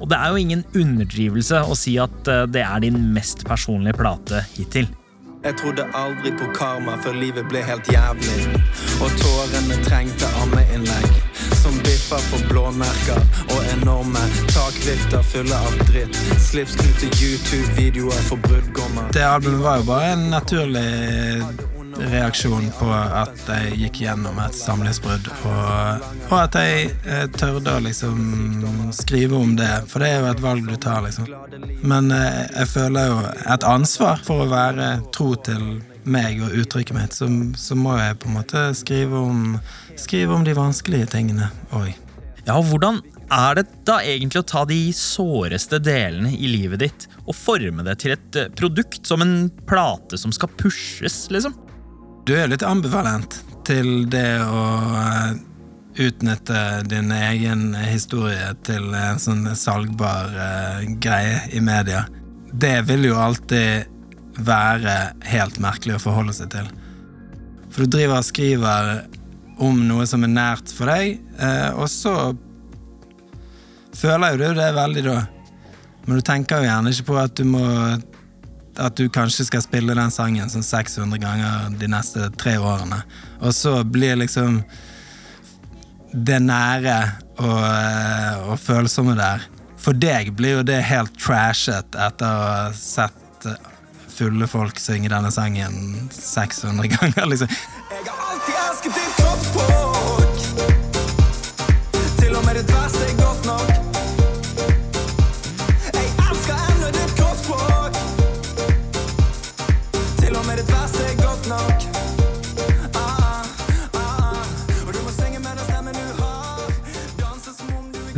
Og 0.00 0.08
det 0.10 0.16
er 0.18 0.32
jo 0.32 0.40
ingen 0.40 0.64
underdrivelse 0.74 1.62
å 1.62 1.76
si 1.78 1.94
at 2.02 2.26
eh, 2.26 2.48
det 2.50 2.64
er 2.66 2.82
din 2.82 2.98
mest 3.14 3.46
personlige 3.46 4.00
plate 4.00 4.42
hittil. 4.56 4.90
Jeg 5.44 5.54
trodde 5.56 5.86
aldri 5.96 6.34
på 6.36 6.50
karma 6.52 6.98
før 7.00 7.14
livet 7.16 7.46
ble 7.48 7.62
helt 7.64 7.86
jævlig. 7.88 8.58
Og 9.00 9.14
tårene 9.22 9.78
trengte 9.86 10.28
ammeinnlegg. 10.42 11.08
Som 11.62 11.78
biffer 11.86 12.20
for 12.26 12.44
blåmerker 12.50 13.22
og 13.54 13.64
enorme 13.78 14.26
takvifter 14.50 15.24
fulle 15.32 15.56
av 15.56 15.80
dritt. 15.88 16.20
Slipsknute 16.50 17.08
YouTube-videoer 17.22 18.22
for 18.28 18.42
bruddgommer. 18.50 19.08
Det 19.16 19.24
albumet 19.24 19.64
var 19.64 19.80
jo 19.80 19.90
bare 19.94 20.14
en 20.18 20.30
naturlig 20.34 21.69
reaksjon 21.98 22.70
på 22.78 22.88
at 22.92 23.42
jeg 23.48 23.76
gikk 23.84 24.00
gjennom 24.04 24.38
et 24.42 24.56
samlivsbrudd, 24.56 25.28
og, 25.48 26.08
og 26.30 26.36
at 26.38 26.58
jeg 26.60 26.90
eh, 27.04 27.26
tørde 27.34 27.76
å 27.76 27.84
liksom 27.84 28.90
skrive 28.96 29.38
om 29.38 29.54
det, 29.58 29.70
for 29.90 30.02
det 30.02 30.10
er 30.10 30.24
jo 30.24 30.30
et 30.32 30.42
valg 30.44 30.66
du 30.68 30.76
tar, 30.80 31.02
liksom. 31.06 31.28
Men 31.82 32.10
eh, 32.14 32.42
jeg 32.60 32.72
føler 32.74 33.12
jo 33.12 33.20
et 33.56 33.68
ansvar 33.68 34.22
for 34.26 34.44
å 34.44 34.50
være 34.50 34.90
tro 35.14 35.34
til 35.46 35.80
meg 36.10 36.40
og 36.44 36.54
uttrykket 36.62 36.96
mitt, 36.96 37.16
så, 37.16 37.28
så 37.60 37.76
må 37.78 37.96
jeg 37.98 38.18
på 38.20 38.30
en 38.30 38.38
måte 38.40 38.66
skrive 38.78 39.20
om, 39.20 39.56
skrive 40.00 40.36
om 40.36 40.46
de 40.46 40.56
vanskelige 40.56 41.10
tingene 41.14 41.50
òg. 41.76 41.92
Ja, 42.46 42.56
hvordan 42.56 43.02
er 43.30 43.60
det 43.60 43.66
da 43.86 44.00
egentlig 44.02 44.42
å 44.42 44.48
ta 44.48 44.64
de 44.66 44.78
såreste 44.96 45.78
delene 45.82 46.32
i 46.34 46.48
livet 46.50 46.82
ditt 46.82 47.06
og 47.26 47.36
forme 47.36 47.84
det 47.86 48.00
til 48.02 48.16
et 48.16 48.38
eh, 48.38 48.52
produkt 48.58 49.06
som 49.06 49.22
en 49.22 49.34
plate 49.68 50.18
som 50.18 50.34
skal 50.34 50.50
pushes, 50.58 51.28
liksom? 51.30 51.54
Du 52.26 52.34
er 52.36 52.50
litt 52.50 52.64
ambivalent 52.66 53.38
til 53.64 54.04
det 54.12 54.42
å 54.44 54.64
eh, 55.00 55.30
utnytte 56.04 56.82
din 56.88 57.12
egen 57.16 57.72
historie 57.88 58.52
til 58.66 58.92
en 58.94 59.20
sånn 59.20 59.48
salgbar 59.56 60.36
eh, 60.36 60.90
greie 61.00 61.40
i 61.56 61.62
media. 61.64 62.04
Det 62.52 62.82
vil 62.90 63.08
jo 63.08 63.16
alltid 63.20 63.88
være 64.44 64.96
helt 65.32 65.58
merkelig 65.62 65.96
å 65.96 66.04
forholde 66.04 66.36
seg 66.36 66.52
til. 66.52 66.68
For 67.70 67.84
du 67.84 67.96
driver 67.96 68.20
og 68.20 68.28
skriver 68.28 68.92
om 69.60 69.82
noe 69.88 70.06
som 70.08 70.24
er 70.26 70.32
nært 70.32 70.72
for 70.76 70.92
deg, 70.92 71.18
eh, 71.40 71.68
og 71.72 71.88
så 71.92 72.14
føler 73.96 74.36
jo 74.36 74.44
du 74.44 74.60
det 74.60 74.70
veldig 74.76 75.06
da. 75.08 75.18
Men 76.06 76.20
du 76.20 76.24
tenker 76.24 76.60
jo 76.60 76.68
gjerne 76.68 76.92
ikke 76.92 77.10
på 77.10 77.20
at 77.20 77.36
du 77.36 77.44
må 77.48 77.64
At 78.78 78.96
du 78.96 79.08
kanskje 79.12 79.48
skal 79.48 79.64
spille 79.64 79.96
den 79.98 80.12
sangen 80.14 80.50
sånn 80.52 80.62
600 80.64 81.18
ganger 81.22 81.72
de 81.80 81.88
neste 81.90 82.30
tre 82.38 82.56
årene. 82.58 83.02
Og 83.40 83.54
så 83.56 83.80
blir 83.84 84.20
liksom 84.20 84.60
det 86.12 86.40
nære 86.42 86.98
og, 87.38 87.64
eh, 87.64 88.48
og 88.50 88.56
følsomme 88.58 89.14
der 89.14 89.44
For 89.78 89.94
deg 89.94 90.32
blir 90.36 90.58
jo 90.58 90.64
det 90.66 90.80
helt 90.88 91.14
trashet 91.22 91.94
etter 91.94 92.26
å 92.26 92.48
ha 92.50 92.64
sett 92.74 93.46
fulle 94.20 94.48
folk 94.50 94.80
synge 94.82 95.08
denne 95.12 95.30
sangen 95.32 96.08
600 96.12 96.90
ganger. 96.96 97.26
liksom. 97.30 97.48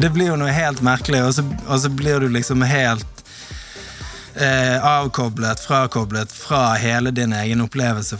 Det 0.02 0.11
blir 0.11 0.32
jo 0.32 0.37
noe 0.40 0.50
helt 0.50 0.80
merkelig, 0.82 1.21
og 1.23 1.35
så, 1.37 1.44
og 1.68 1.78
så 1.78 1.90
blir 1.94 2.25
du 2.25 2.32
liksom 2.35 2.64
helt 2.66 3.21
eh, 4.35 4.78
avkoblet, 4.82 5.62
frakoblet 5.62 6.32
fra 6.35 6.73
hele 6.82 7.12
din 7.14 7.35
egen 7.38 7.62
opplevelse. 7.62 8.18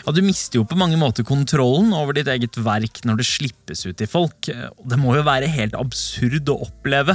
Ja, 0.00 0.12
Du 0.16 0.22
mister 0.26 0.58
jo 0.58 0.64
på 0.66 0.78
mange 0.80 0.98
måter 0.98 1.22
kontrollen 1.28 1.92
over 1.94 2.16
ditt 2.16 2.26
eget 2.32 2.58
verk 2.58 3.02
når 3.06 3.20
det 3.20 3.28
slippes 3.28 3.84
ut 3.86 3.98
til 4.00 4.10
folk. 4.10 4.48
Det 4.48 4.98
må 4.98 5.14
jo 5.18 5.26
være 5.28 5.50
helt 5.52 5.76
absurd 5.78 6.50
å 6.50 6.58
oppleve. 6.66 7.14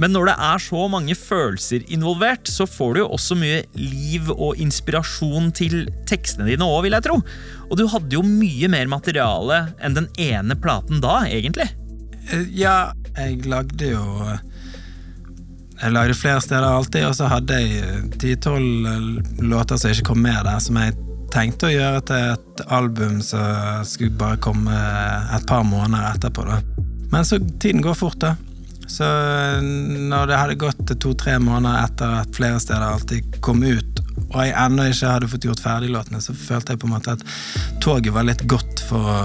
Men 0.00 0.14
når 0.16 0.30
det 0.30 0.36
er 0.48 0.62
så 0.64 0.84
mange 0.90 1.14
følelser 1.18 1.84
involvert, 1.92 2.48
så 2.48 2.64
får 2.66 2.94
du 2.94 3.00
jo 3.02 3.08
også 3.14 3.36
mye 3.38 3.60
liv 3.76 4.30
og 4.32 4.58
inspirasjon 4.62 5.50
til 5.54 5.84
tekstene 6.08 6.48
dine 6.48 6.66
òg, 6.66 6.86
vil 6.86 6.96
jeg 6.96 7.06
tro. 7.06 7.18
Og 7.68 7.76
du 7.78 7.84
hadde 7.92 8.16
jo 8.16 8.24
mye 8.24 8.70
mer 8.72 8.88
materiale 8.90 9.66
enn 9.78 9.98
den 9.98 10.08
ene 10.18 10.56
platen 10.58 11.02
da, 11.04 11.20
egentlig. 11.28 11.68
Eh, 12.32 12.48
Ja, 12.58 12.92
jeg 13.20 13.46
lagde 13.50 13.92
jo 13.92 14.02
Jeg 15.80 15.92
lagde 15.94 16.14
flere 16.14 16.40
steder 16.44 16.66
alltid, 16.66 17.06
og 17.08 17.14
så 17.16 17.28
hadde 17.30 17.56
jeg 17.56 18.10
ti-tolv 18.20 18.88
låter 19.40 19.80
som 19.80 19.94
ikke 19.94 20.10
kom 20.10 20.20
med 20.20 20.44
der, 20.44 20.58
som 20.60 20.76
jeg 20.76 20.92
tenkte 21.32 21.70
å 21.70 21.72
gjøre 21.72 22.02
til 22.04 22.34
et 22.34 22.62
album 22.68 23.20
som 23.24 23.86
skulle 23.88 24.12
bare 24.20 24.36
komme 24.44 24.76
et 25.36 25.46
par 25.48 25.64
måneder 25.64 26.10
etterpå. 26.10 26.44
da. 26.44 26.58
Men 27.10 27.24
så 27.24 27.38
tiden 27.62 27.80
går 27.80 27.96
fort, 27.96 28.18
da. 28.20 28.34
Så 28.90 29.06
når 29.62 30.26
det 30.26 30.38
hadde 30.38 30.58
gått 30.58 30.92
to-tre 31.00 31.38
måneder 31.38 31.86
etter 31.86 32.16
at 32.24 32.34
flere 32.34 32.60
steder 32.60 32.84
alltid 32.84 33.40
kom 33.40 33.62
ut, 33.62 34.02
og 34.30 34.40
jeg 34.42 34.54
ennå 34.58 34.88
ikke 34.90 35.14
hadde 35.14 35.30
fått 35.30 35.46
gjort 35.46 35.62
ferdig 35.62 35.92
låtene, 35.94 36.20
så 36.22 36.34
følte 36.34 36.74
jeg 36.74 36.82
på 36.82 36.90
en 36.90 36.96
måte 36.96 37.14
at 37.16 37.24
toget 37.82 38.14
var 38.14 38.26
litt 38.26 38.44
godt 38.50 38.82
for 38.90 39.14
å 39.14 39.20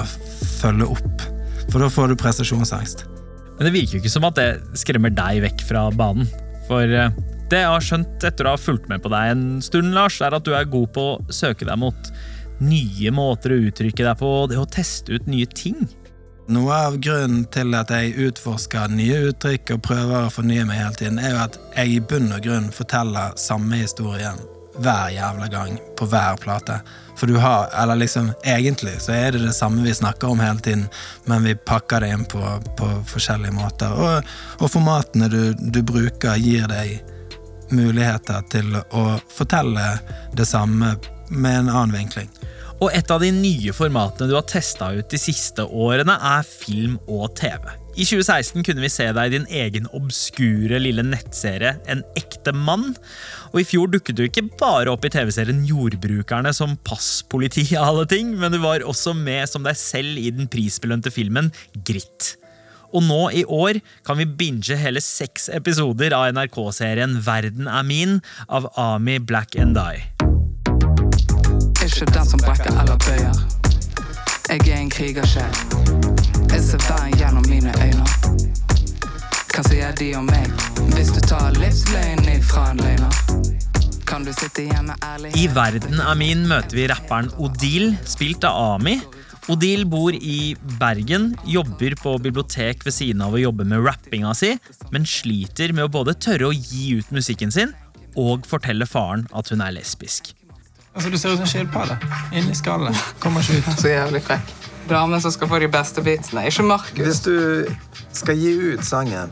følge 0.61 0.87
opp. 0.95 1.27
For 1.71 1.81
da 1.81 1.89
får 1.91 2.13
du 2.13 2.21
prestasjonsangst. 2.21 3.05
Men 3.55 3.67
det 3.67 3.73
virker 3.75 3.97
jo 3.97 4.03
ikke 4.03 4.11
som 4.11 4.27
at 4.27 4.39
det 4.39 4.79
skremmer 4.79 5.13
deg 5.15 5.43
vekk 5.45 5.65
fra 5.69 5.87
banen. 5.95 6.27
For 6.67 6.83
eh, 6.83 7.13
det 7.51 7.61
jeg 7.61 7.71
har 7.71 7.83
skjønt 7.87 8.25
etter 8.27 8.47
å 8.47 8.55
ha 8.55 8.61
fulgt 8.61 8.89
med 8.91 9.03
på 9.03 9.11
deg 9.13 9.35
en 9.35 9.45
stund, 9.63 9.93
Lars, 9.95 10.17
er 10.25 10.35
at 10.35 10.47
du 10.47 10.55
er 10.57 10.67
god 10.69 10.89
på 10.95 11.05
å 11.13 11.19
søke 11.33 11.67
deg 11.67 11.77
mot 11.79 12.09
nye 12.63 13.11
måter 13.13 13.53
å 13.53 13.61
uttrykke 13.67 14.07
deg 14.07 14.17
på, 14.19 14.31
det 14.49 14.59
å 14.59 14.67
teste 14.71 15.15
ut 15.15 15.29
nye 15.29 15.47
ting. 15.47 15.85
Noe 16.51 16.75
av 16.87 16.99
grunnen 17.01 17.45
til 17.53 17.73
at 17.77 17.89
jeg 17.93 18.13
utforsker 18.27 18.91
nye 18.93 19.23
uttrykk 19.31 19.75
og 19.75 19.85
prøver 19.87 20.27
å 20.27 20.33
fornye 20.33 20.65
meg 20.67 20.81
hele 20.83 20.99
tiden, 20.99 21.21
er 21.21 21.33
jo 21.33 21.45
at 21.47 21.57
jeg 21.73 21.95
i 21.95 22.03
bunn 22.11 22.29
og 22.35 22.43
grunn 22.45 22.69
forteller 22.73 23.33
samme 23.39 23.81
historien 23.81 24.37
hver 24.77 25.09
jævla 25.15 25.47
gang 25.47 25.79
på 25.97 26.07
hver 26.09 26.37
plate. 26.41 26.79
For 27.15 27.27
du 27.31 27.37
har, 27.39 27.69
eller 27.81 27.95
liksom 27.95 28.31
egentlig 28.43 28.97
så 29.01 29.13
er 29.15 29.31
det 29.31 29.45
det 29.45 29.55
samme 29.55 29.83
vi 29.85 29.93
snakker 29.93 30.27
om 30.27 30.39
hele 30.43 30.59
tiden, 30.59 30.87
men 31.25 31.43
vi 31.43 31.55
pakker 31.55 32.03
det 32.03 32.11
inn 32.11 32.25
på, 32.25 32.43
på 32.77 32.89
forskjellige 33.07 33.55
måter. 33.55 33.93
Og, 33.95 34.33
og 34.59 34.71
formatene 34.71 35.29
du, 35.31 35.53
du 35.55 35.81
bruker, 35.83 36.35
gir 36.35 36.67
deg 36.71 36.99
muligheter 37.71 38.43
til 38.51 38.75
å 38.75 39.05
fortelle 39.31 39.95
det 40.35 40.45
samme 40.45 40.95
med 41.29 41.63
en 41.63 41.71
annen 41.71 41.95
vinkling. 41.95 42.29
Og 42.83 42.91
et 42.91 43.11
av 43.11 43.23
de 43.23 43.31
nye 43.31 43.73
formatene 43.73 44.27
du 44.29 44.35
har 44.35 44.45
testa 44.49 44.91
ut 44.91 45.09
de 45.09 45.19
siste 45.19 45.63
årene, 45.63 46.17
er 46.19 46.43
film 46.43 46.99
og 47.07 47.31
TV. 47.39 47.71
I 47.95 48.03
2016 48.03 48.63
kunne 48.67 48.83
vi 48.83 48.89
se 48.91 49.05
deg 49.15 49.29
i 49.29 49.37
din 49.37 49.45
egen 49.47 49.85
obskure 49.95 50.81
lille 50.83 51.03
nettserie 51.07 51.77
En 51.91 52.01
ekte 52.19 52.51
mann. 52.51 52.89
Og 53.53 53.61
i 53.61 53.67
fjor 53.67 53.87
dukket 53.93 54.17
du 54.17 54.25
ikke 54.25 54.43
bare 54.59 54.91
opp 54.91 55.07
i 55.07 55.11
TV-serien 55.13 55.63
Jordbrukerne 55.67 56.51
som 56.55 56.75
passpoliti 56.83 57.63
av 57.71 57.93
alle 57.93 58.05
ting, 58.11 58.33
men 58.35 58.51
du 58.51 58.59
var 58.63 58.83
også 58.83 59.15
med 59.15 59.47
som 59.47 59.63
deg 59.63 59.79
selv 59.79 60.19
i 60.19 60.27
den 60.35 60.51
prisbelønte 60.51 61.13
filmen 61.13 61.53
Gritt. 61.87 62.35
Og 62.91 63.03
nå 63.07 63.21
i 63.31 63.45
år 63.47 63.79
kan 64.07 64.19
vi 64.19 64.27
binge 64.27 64.75
hele 64.79 65.03
seks 65.03 65.47
episoder 65.55 66.15
av 66.15 66.33
NRK-serien 66.35 67.21
Verden 67.23 67.71
er 67.71 67.87
min 67.87 68.19
av 68.47 68.67
Ami 68.75 69.21
Black 69.23 69.55
and 69.55 69.79
Die. 69.79 70.03
Ikke 71.85 72.11
den 72.11 72.27
som 72.27 72.43
brekker 72.43 72.75
eller 72.75 72.99
bøyer. 73.07 73.64
Jeg 74.45 74.69
er 74.69 74.77
en 74.77 74.89
krigersjel. 74.93 75.55
Jeg 76.51 76.61
ser 76.61 76.81
verden 76.85 77.15
gjennom 77.17 77.45
mine 77.49 77.71
øyne. 77.81 78.03
Hva 79.55 79.63
sier 79.65 79.95
de 79.97 80.11
om 80.19 80.27
meg? 80.29 80.51
Hvis 80.93 81.09
du 81.15 81.17
tar 81.25 81.55
livsløgnen 81.57 82.29
ifra 82.35 82.67
en 82.75 82.83
løgner, 82.83 83.17
kan 84.05 84.27
du 84.27 84.29
sitte 84.37 84.67
hjemme 84.67 84.93
ærlig 85.01 85.31
I 85.41 85.47
Verden 85.49 85.97
er 85.97 86.19
min 86.19 86.45
møter 86.45 86.77
vi 86.77 86.85
rapperen 86.91 87.31
Odil, 87.41 87.95
spilt 88.05 88.45
av 88.45 88.75
Ami. 88.75 88.99
Odil 89.49 89.87
bor 89.89 90.13
i 90.13 90.53
Bergen, 90.77 91.31
jobber 91.49 91.97
på 92.03 92.15
bibliotek 92.21 92.85
ved 92.85 92.93
siden 92.93 93.25
av 93.25 93.33
å 93.33 93.41
jobbe 93.41 93.65
med 93.65 93.81
rappinga 93.87 94.35
si, 94.37 94.53
men 94.93 95.09
sliter 95.09 95.73
med 95.73 95.89
å 95.89 95.93
både 95.97 96.19
tørre 96.21 96.51
å 96.51 96.53
gi 96.53 96.99
ut 96.99 97.09
musikken 97.15 97.53
sin 97.53 97.73
og 98.15 98.45
fortelle 98.47 98.85
faren 98.85 99.25
at 99.33 99.49
hun 99.49 99.65
er 99.65 99.73
lesbisk. 99.75 100.34
Altså, 100.95 101.09
Du 101.11 101.17
ser 101.17 101.29
ut 101.29 101.37
som 101.37 101.43
en 101.43 101.51
skilpadde. 101.51 101.97
Inni 102.33 102.55
skallet. 102.55 102.95
Kommer 103.19 103.43
ikke 103.43 103.59
ut. 103.59 103.79
Så 103.81 103.91
jævlig 103.91 104.21
frekk. 104.23 104.53
Damene 104.89 105.19
som 105.21 105.33
skal 105.33 105.49
få 105.49 105.59
de 105.59 105.67
beste 105.73 106.01
beatsene, 106.05 106.45
ikke 106.47 106.63
Markus. 106.63 106.99
Hvis 106.99 107.21
du 107.25 107.65
skal 108.13 108.37
gi 108.37 108.51
ut 108.75 108.83
sangen, 108.85 109.31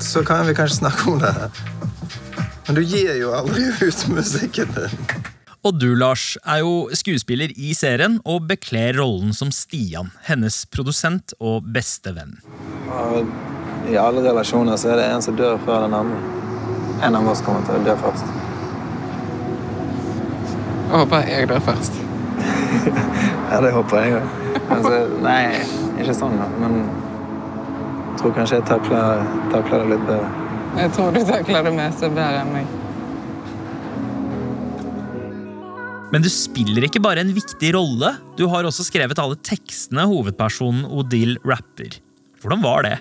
så 0.00 0.22
kan 0.24 0.46
vi 0.48 0.54
kanskje 0.56 0.80
snakke 0.80 1.10
om 1.12 1.20
det. 1.20 1.34
Men 2.66 2.78
du 2.78 2.80
gir 2.82 3.12
jo 3.20 3.34
aldri 3.36 3.66
ut 3.86 4.06
musikken 4.08 4.72
din. 4.76 4.96
Og 5.60 5.76
du, 5.76 5.90
Lars, 5.94 6.38
er 6.48 6.62
jo 6.64 6.88
skuespiller 6.96 7.52
i 7.52 7.74
serien 7.76 8.16
og 8.24 8.46
bekler 8.48 8.96
rollen 8.96 9.34
som 9.36 9.50
Stian, 9.52 10.08
hennes 10.24 10.62
produsent 10.72 11.34
og 11.38 11.68
beste 11.68 12.14
venn. 12.16 12.38
I 13.90 13.98
alle 14.00 14.24
relasjoner 14.24 14.80
så 14.80 14.94
er 14.94 15.02
det 15.02 15.10
en 15.12 15.26
som 15.28 15.36
dør 15.36 15.60
før 15.66 15.84
den 15.84 15.98
andre. 16.00 16.22
En 17.04 17.20
av 17.20 17.28
oss 17.28 17.44
kommer 17.44 17.60
til 17.68 17.76
å 17.76 17.84
dø 17.84 17.98
først. 18.00 18.39
Jeg 20.90 20.98
håper 20.98 21.28
jeg 21.30 21.48
dør 21.50 21.60
først. 21.70 22.00
Ja, 23.50 23.56
det 23.58 23.72
håper 23.74 24.04
jeg 24.04 24.14
òg. 24.14 24.34
Altså, 24.70 24.98
nei, 25.24 25.40
ikke 25.98 26.12
sånn, 26.14 26.36
da. 26.38 26.44
Men 26.62 26.76
jeg 26.84 28.20
tror 28.20 28.34
kanskje 28.36 28.60
jeg 28.60 28.66
takler, 28.68 29.24
takler 29.50 29.82
det 29.82 29.88
litt 29.96 30.04
bedre. 30.06 30.28
Jeg 30.78 30.92
tror 30.94 31.10
du 31.16 31.18
takler 31.26 31.66
det 31.66 31.72
meste 31.74 32.10
bedre 32.14 32.44
enn 32.44 32.52
meg. 32.54 32.76
Men 36.14 36.22
du 36.22 36.30
spiller 36.30 36.86
ikke 36.86 37.02
bare 37.02 37.22
en 37.22 37.34
viktig 37.34 37.72
rolle, 37.74 38.12
du 38.38 38.44
har 38.50 38.66
også 38.66 38.86
skrevet 38.86 39.18
alle 39.22 39.38
tekstene 39.46 40.06
hovedpersonen 40.10 40.86
Odile 40.86 41.38
rapper. 41.46 41.98
Hvordan 42.42 42.62
var 42.62 42.86
det? 42.86 42.96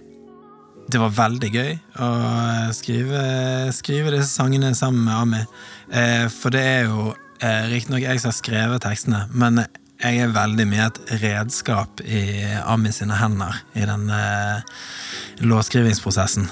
Det 0.90 0.98
var 1.02 1.14
veldig 1.14 1.50
gøy 1.54 1.72
å 2.02 2.10
skrive, 2.74 3.24
skrive 3.78 4.14
disse 4.18 4.34
sangene 4.34 4.74
sammen 4.78 5.06
med 5.06 5.14
Ami. 5.14 5.42
Eh, 5.94 6.26
for 6.34 6.54
det 6.54 6.66
er 6.66 6.88
jo 6.90 7.12
riktignok 7.72 8.04
jeg 8.04 8.20
som 8.20 8.34
har 8.34 8.40
skrevet 8.40 8.84
tekstene, 8.84 9.26
men 9.32 9.64
jeg 10.00 10.24
er 10.24 10.32
veldig 10.32 10.66
mye 10.70 10.86
et 10.88 11.00
redskap 11.22 12.00
i 12.08 12.22
Ami 12.64 12.92
sine 12.96 13.18
hender 13.20 13.58
i 13.76 13.84
den 13.88 14.08
eh, 14.16 14.62
låtskrivingsprosessen. 15.44 16.48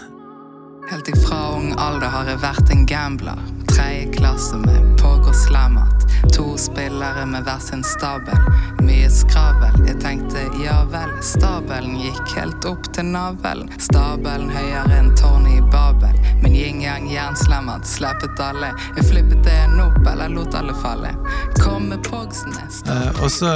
Helt 0.92 1.08
ifra 1.12 1.40
ung 1.56 1.72
alder 1.80 2.12
har 2.12 2.28
jeg 2.32 2.44
vært 2.44 2.76
en 2.76 2.84
gambler. 2.88 3.40
Tredje 3.78 4.14
klasse 4.14 4.58
med 4.58 4.98
pågå 4.98 5.34
slammet. 5.34 5.94
To 6.34 6.58
spillere 6.58 7.26
med 7.26 7.44
hver 7.44 7.60
sin 7.60 7.84
stabel. 7.84 8.40
Mye 8.82 9.10
skravel. 9.10 9.76
Jeg 9.88 10.00
tenkte 10.02 10.42
ja 10.64 10.80
vel. 10.90 11.12
Stabelen 11.22 12.00
gikk 12.02 12.34
helt 12.40 12.66
opp 12.66 12.90
til 12.96 13.06
navlen. 13.06 13.70
Stabelen 13.78 14.50
høyere 14.50 14.98
enn 14.98 15.12
tårnet 15.20 15.60
i 15.60 15.62
Babel. 15.70 16.18
Men 16.42 16.58
yin-yang 16.58 17.06
jernslemmet 17.12 17.86
slappet 17.86 18.42
alle. 18.42 18.72
Jeg 18.98 19.12
flippet 19.12 19.46
det 19.46 19.60
opp, 19.86 20.02
eller 20.10 20.34
lot 20.34 20.58
alle 20.58 20.74
falle. 20.82 21.14
Kom 21.62 21.92
med 21.92 22.02
pogsene. 22.10 22.66
Uh, 22.90 23.14
og 23.22 23.30
så 23.32 23.54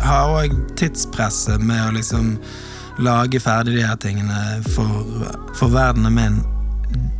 har 0.00 0.32
òg 0.32 0.56
tidspresset 0.80 1.60
med 1.60 1.90
å 1.90 1.92
liksom 1.98 2.38
lage 3.04 3.40
ferdig 3.40 3.76
de 3.76 3.84
her 3.84 4.00
tingene 4.00 4.62
for, 4.72 5.28
for 5.52 5.68
verdenen 5.76 6.16
min, 6.16 6.42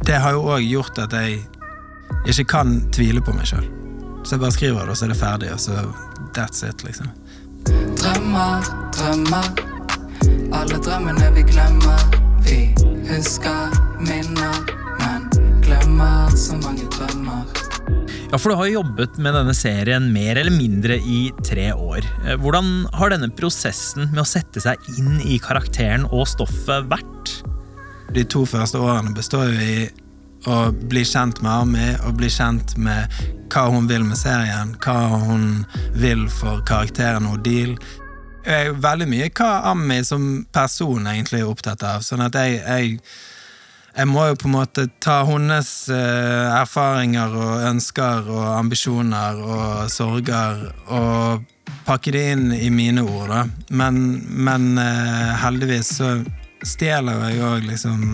det 0.09 0.17
har 0.25 0.33
jo 0.33 0.49
òg 0.57 0.65
gjort 0.65 0.99
at 1.05 1.13
jeg 1.15 1.43
ikke 2.29 2.47
kan 2.57 2.77
tvile 2.95 3.23
på 3.25 3.35
meg 3.37 3.49
sjøl. 3.51 3.67
Så 4.25 4.37
jeg 4.37 4.43
bare 4.43 4.55
skriver 4.55 4.85
det, 4.85 4.93
og 4.93 4.99
så 5.01 5.07
er 5.07 5.13
det 5.15 5.21
ferdig, 5.21 5.53
og 5.55 5.61
så 5.61 5.85
that's 6.37 6.65
it, 6.67 6.85
liksom. 6.85 7.09
Drømmer, 8.01 8.67
drømmer. 8.97 9.49
Alle 10.57 10.81
drømmene 10.85 11.31
vi 11.37 11.45
glemmer. 11.49 12.05
Vi 12.45 12.59
husker 13.09 13.75
minner, 14.03 14.61
men 15.01 15.27
glemmer 15.65 16.31
så 16.37 16.59
mange 16.61 16.87
drømmer. 16.93 17.47
Ja, 18.31 18.39
for 18.39 18.53
du 18.53 18.59
har 18.61 18.69
jo 18.69 18.77
jobbet 18.79 19.17
med 19.19 19.35
denne 19.35 19.55
serien 19.59 20.13
mer 20.15 20.39
eller 20.39 20.55
mindre 20.55 21.01
i 21.03 21.33
tre 21.43 21.73
år. 21.75 22.05
Eh, 22.27 22.37
Hvordan 22.39 22.85
har 22.95 23.11
denne 23.11 23.31
prosessen 23.35 24.07
med 24.13 24.23
å 24.23 24.29
sette 24.29 24.63
seg 24.63 24.79
inn 25.01 25.17
i 25.27 25.41
karakteren 25.43 26.07
og 26.13 26.29
stoffet 26.31 26.87
vært? 26.93 27.33
De 28.15 28.23
to 28.27 28.45
første 28.47 28.79
årene 28.79 29.15
består 29.17 29.51
jo 29.51 29.59
i 29.65 29.75
å 30.49 30.71
bli 30.73 31.05
kjent 31.05 31.43
med 31.45 31.53
Ami, 31.53 31.89
og 32.07 32.17
bli 32.21 32.31
kjent 32.33 32.77
med 32.81 33.11
hva 33.51 33.67
hun 33.73 33.89
vil 33.91 34.05
med 34.07 34.19
serien, 34.19 34.77
hva 34.81 35.21
hun 35.27 35.65
vil 35.99 36.29
for 36.33 36.63
karakteren 36.69 37.29
Odile. 37.31 37.77
Jeg 38.47 38.71
er 38.71 38.79
veldig 38.81 39.09
mye 39.11 39.29
hva 39.37 39.51
Ami 39.73 40.01
som 40.07 40.47
person 40.53 41.11
egentlig 41.11 41.43
er 41.43 41.51
opptatt 41.51 41.85
av, 41.85 42.07
sånn 42.07 42.25
at 42.25 42.39
jeg, 42.41 42.63
jeg 42.65 43.03
jeg 43.91 44.07
må 44.07 44.23
jo 44.29 44.37
på 44.39 44.47
en 44.47 44.55
måte 44.55 44.85
ta 45.03 45.21
hennes 45.27 45.69
eh, 45.93 46.59
erfaringer 46.61 47.33
og 47.35 47.65
ønsker 47.73 48.29
og 48.31 48.45
ambisjoner 48.55 49.41
og 49.43 49.91
sorger 49.91 50.63
og 50.87 51.43
pakke 51.89 52.15
det 52.15 52.23
inn 52.37 52.53
i 52.55 52.71
mine 52.71 53.03
ord, 53.03 53.33
da. 53.33 53.41
Men, 53.75 53.99
men 54.31 54.79
eh, 54.79 55.33
heldigvis 55.43 55.91
så 55.99 56.13
stjeler 56.63 57.27
jeg 57.27 57.43
òg 57.49 57.67
liksom 57.67 58.07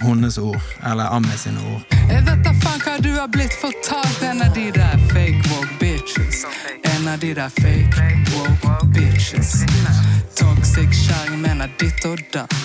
hennes 0.00 0.38
ord, 0.38 0.60
eller 0.86 1.04
Amme 1.12 1.36
sine 1.38 1.60
ord. 1.74 1.96
Jeg 2.10 2.24
vet 2.26 2.42
da 2.44 2.52
faen 2.62 2.80
hva 2.84 2.96
du 3.02 3.10
har 3.16 3.28
blitt 3.32 3.54
fortalt, 3.60 4.22
en 4.26 4.42
av 4.42 4.52
de 4.56 4.68
der 4.74 4.98
fake 5.12 5.40
woke 5.50 5.76
bitches. 5.80 6.44
En 6.90 7.08
av 7.08 7.18
de 7.22 7.32
der 7.34 7.52
fake 7.60 8.08
woke 8.34 8.76
bitches. 8.96 9.60
Toxic 10.40 10.92
kjerring 10.96 11.40
mener 11.42 11.70
ditt 11.80 12.04
og 12.08 12.20
datt. 12.32 12.56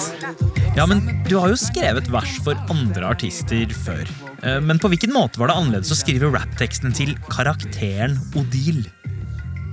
Ja, 0.76 0.86
men 0.90 1.04
Du 1.30 1.38
har 1.40 1.50
jo 1.50 1.56
skrevet 1.60 2.10
vers 2.12 2.36
for 2.44 2.60
andre 2.70 3.08
artister 3.08 3.72
før. 3.86 4.04
Eh, 4.44 4.60
Men 4.62 4.80
på 4.80 4.90
hvilken 4.92 5.14
måte 5.14 5.40
var 5.40 5.48
det 5.48 5.56
annerledes 5.56 5.92
å 5.92 5.98
skrive 5.98 6.30
rappteksten 6.34 6.94
til 6.94 7.16
karakteren 7.32 8.18
Odile? 8.36 8.92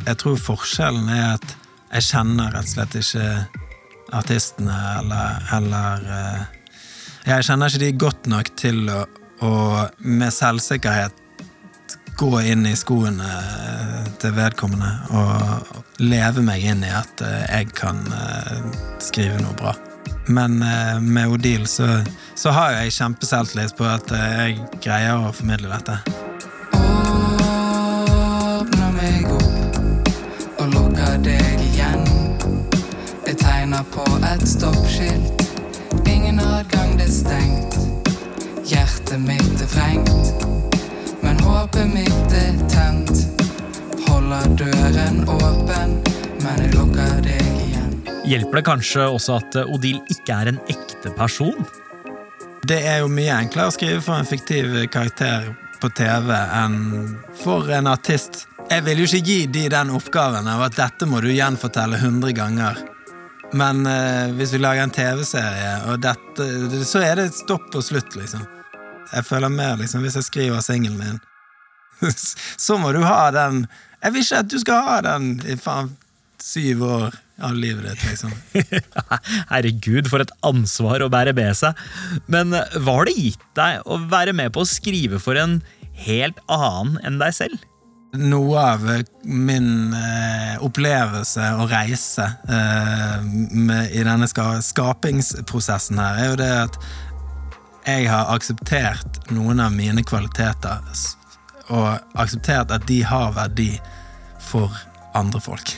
Jeg 0.07 0.17
tror 0.19 0.39
forskjellen 0.39 1.09
er 1.13 1.35
at 1.37 1.57
jeg 1.93 2.07
kjenner 2.09 2.55
rett 2.55 2.67
og 2.67 2.73
slett 2.73 2.97
ikke 2.99 3.27
artistene, 4.13 4.79
eller, 5.01 5.45
eller 5.59 6.07
eh, 6.17 6.41
Jeg 7.23 7.45
kjenner 7.47 7.71
ikke 7.71 7.85
de 7.85 7.89
godt 8.03 8.27
nok 8.27 8.49
til 8.59 8.89
å, 8.91 9.05
å 9.47 9.51
med 10.03 10.35
selvsikkerhet 10.35 11.21
gå 12.19 12.41
inn 12.51 12.67
i 12.67 12.75
skoene 12.77 13.27
eh, 13.27 14.07
til 14.23 14.33
vedkommende 14.35 14.91
og 15.17 16.03
leve 16.03 16.43
meg 16.45 16.65
inn 16.67 16.85
i 16.85 16.91
at 16.91 17.21
eh, 17.23 17.45
jeg 17.47 17.71
kan 17.79 17.99
eh, 18.11 18.59
skrive 19.03 19.39
noe 19.43 19.55
bra. 19.59 19.75
Men 20.27 20.59
med 21.03 21.29
Odile 21.35 21.67
så, 21.67 21.87
så 22.39 22.51
har 22.55 22.73
jeg 22.77 22.93
kjempeselvtillit 22.95 23.75
på 23.79 23.85
at 23.87 24.11
jeg 24.15 24.59
greier 24.83 25.19
å 25.19 25.33
formidle 25.35 25.69
dette. 25.73 25.99
Åpner 26.79 28.91
meg 28.99 29.27
opp 29.35 30.07
og 30.63 30.67
lukker 30.77 31.19
deg 31.27 31.67
igjen. 31.73 32.07
Jeg 33.27 33.37
tegner 33.43 33.83
på 33.95 34.07
et 34.31 34.47
stoppskilt. 34.47 35.42
Ingen 36.13 36.41
adgang, 36.41 36.97
det 36.99 37.07
er 37.09 37.13
stengt. 37.15 37.77
Hjertet 38.69 39.21
mitt 39.25 39.63
er 39.65 39.71
vrengt, 39.73 40.45
men 41.23 41.41
håpet 41.41 41.89
mitt 41.89 42.35
er 42.37 42.59
tent. 42.69 43.23
Holder 44.05 44.51
døren 44.61 45.23
åpen, 45.25 45.97
men 46.43 46.61
jeg 46.61 46.75
lukker 46.77 47.17
deg 47.25 47.49
igjen. 47.65 47.97
Hjelper 48.29 48.61
det 48.61 48.65
kanskje 48.69 49.09
også 49.09 49.39
at 49.41 49.59
Odil 49.65 50.03
ikke 50.13 50.37
er 50.37 50.53
en 50.53 50.61
ekte 50.69 51.15
person? 51.17 51.65
Det 52.69 52.83
er 52.93 53.01
jo 53.03 53.11
mye 53.11 53.41
enklere 53.41 53.73
å 53.73 53.75
skrive 53.75 54.05
for 54.05 54.21
en 54.21 54.29
fiktiv 54.29 54.77
karakter 54.93 55.49
på 55.81 55.91
TV 55.97 56.29
enn 56.37 57.17
for 57.41 57.73
en 57.73 57.89
artist. 57.91 58.45
Jeg 58.69 58.85
vil 58.85 59.01
jo 59.01 59.09
ikke 59.09 59.27
gi 59.27 59.41
de 59.51 59.69
den 59.73 59.97
oppgaven 59.97 60.47
av 60.49 60.69
at 60.69 60.77
dette 60.77 61.09
må 61.09 61.25
du 61.25 61.33
gjenfortelle 61.33 61.99
100 61.99 62.37
ganger. 62.37 62.85
Men 63.53 63.87
eh, 63.87 64.33
hvis 64.37 64.55
vi 64.55 64.61
lager 64.63 64.87
en 64.87 64.95
TV-serie, 64.95 65.73
og 65.91 66.01
dette, 66.05 66.47
så 66.89 67.03
er 67.05 67.21
det 67.21 67.33
stopp 67.37 67.75
og 67.77 67.85
slutt, 67.85 68.17
liksom. 68.17 68.45
Jeg 69.13 69.27
føler 69.29 69.53
mer 69.53 69.77
liksom, 69.81 70.05
hvis 70.07 70.17
jeg 70.17 70.29
skriver 70.29 70.63
singelen 70.65 71.01
min, 71.01 71.19
så 72.67 72.79
må 72.81 72.95
du 72.97 73.03
ha 73.05 73.29
den 73.31 73.67
Jeg 74.03 74.15
vil 74.15 74.25
ikke 74.25 74.39
at 74.43 74.49
du 74.51 74.57
skal 74.59 74.87
ha 74.87 74.95
den 75.05 75.37
i 75.47 75.55
faen 75.61 75.93
syv 76.43 76.81
år 76.89 77.19
av 77.43 77.55
livet 77.59 77.85
ditt, 77.87 78.03
liksom. 78.09 78.33
Herregud, 79.53 80.09
for 80.11 80.25
et 80.25 80.33
ansvar 80.47 81.05
å 81.05 81.11
bære 81.13 81.35
med 81.37 81.55
seg. 81.59 81.79
Men 82.31 82.55
eh, 82.57 82.79
hva 82.83 83.01
har 83.01 83.11
det 83.11 83.19
gitt 83.19 83.47
deg 83.59 83.85
å 83.87 84.01
være 84.11 84.35
med 84.37 84.55
på 84.55 84.65
å 84.65 84.69
skrive 84.69 85.21
for 85.23 85.39
en 85.39 85.61
helt 86.07 86.41
annen 86.51 86.97
enn 87.07 87.21
deg 87.23 87.37
selv? 87.37 87.69
Noe 88.13 88.61
av 88.61 88.83
min 89.25 89.95
eh, 89.97 90.57
opplevelse 90.61 91.47
og 91.57 91.71
reise 91.73 92.27
eh, 92.45 93.23
med, 93.25 93.87
i 93.89 94.03
denne 94.05 94.27
ska, 94.29 94.59
skapingsprosessen 94.61 95.97
her, 95.97 96.19
er 96.21 96.29
jo 96.29 96.35
det 96.43 96.49
at 96.67 96.77
jeg 97.89 98.11
har 98.13 98.29
akseptert 98.35 99.31
noen 99.33 99.63
av 99.65 99.73
mine 99.73 100.05
kvaliteter, 100.05 100.85
og 101.73 102.19
akseptert 102.21 102.75
at 102.77 102.85
de 102.91 102.99
har 103.01 103.33
verdi 103.39 103.71
for 104.45 104.77
andre 105.17 105.41
folk. 105.41 105.73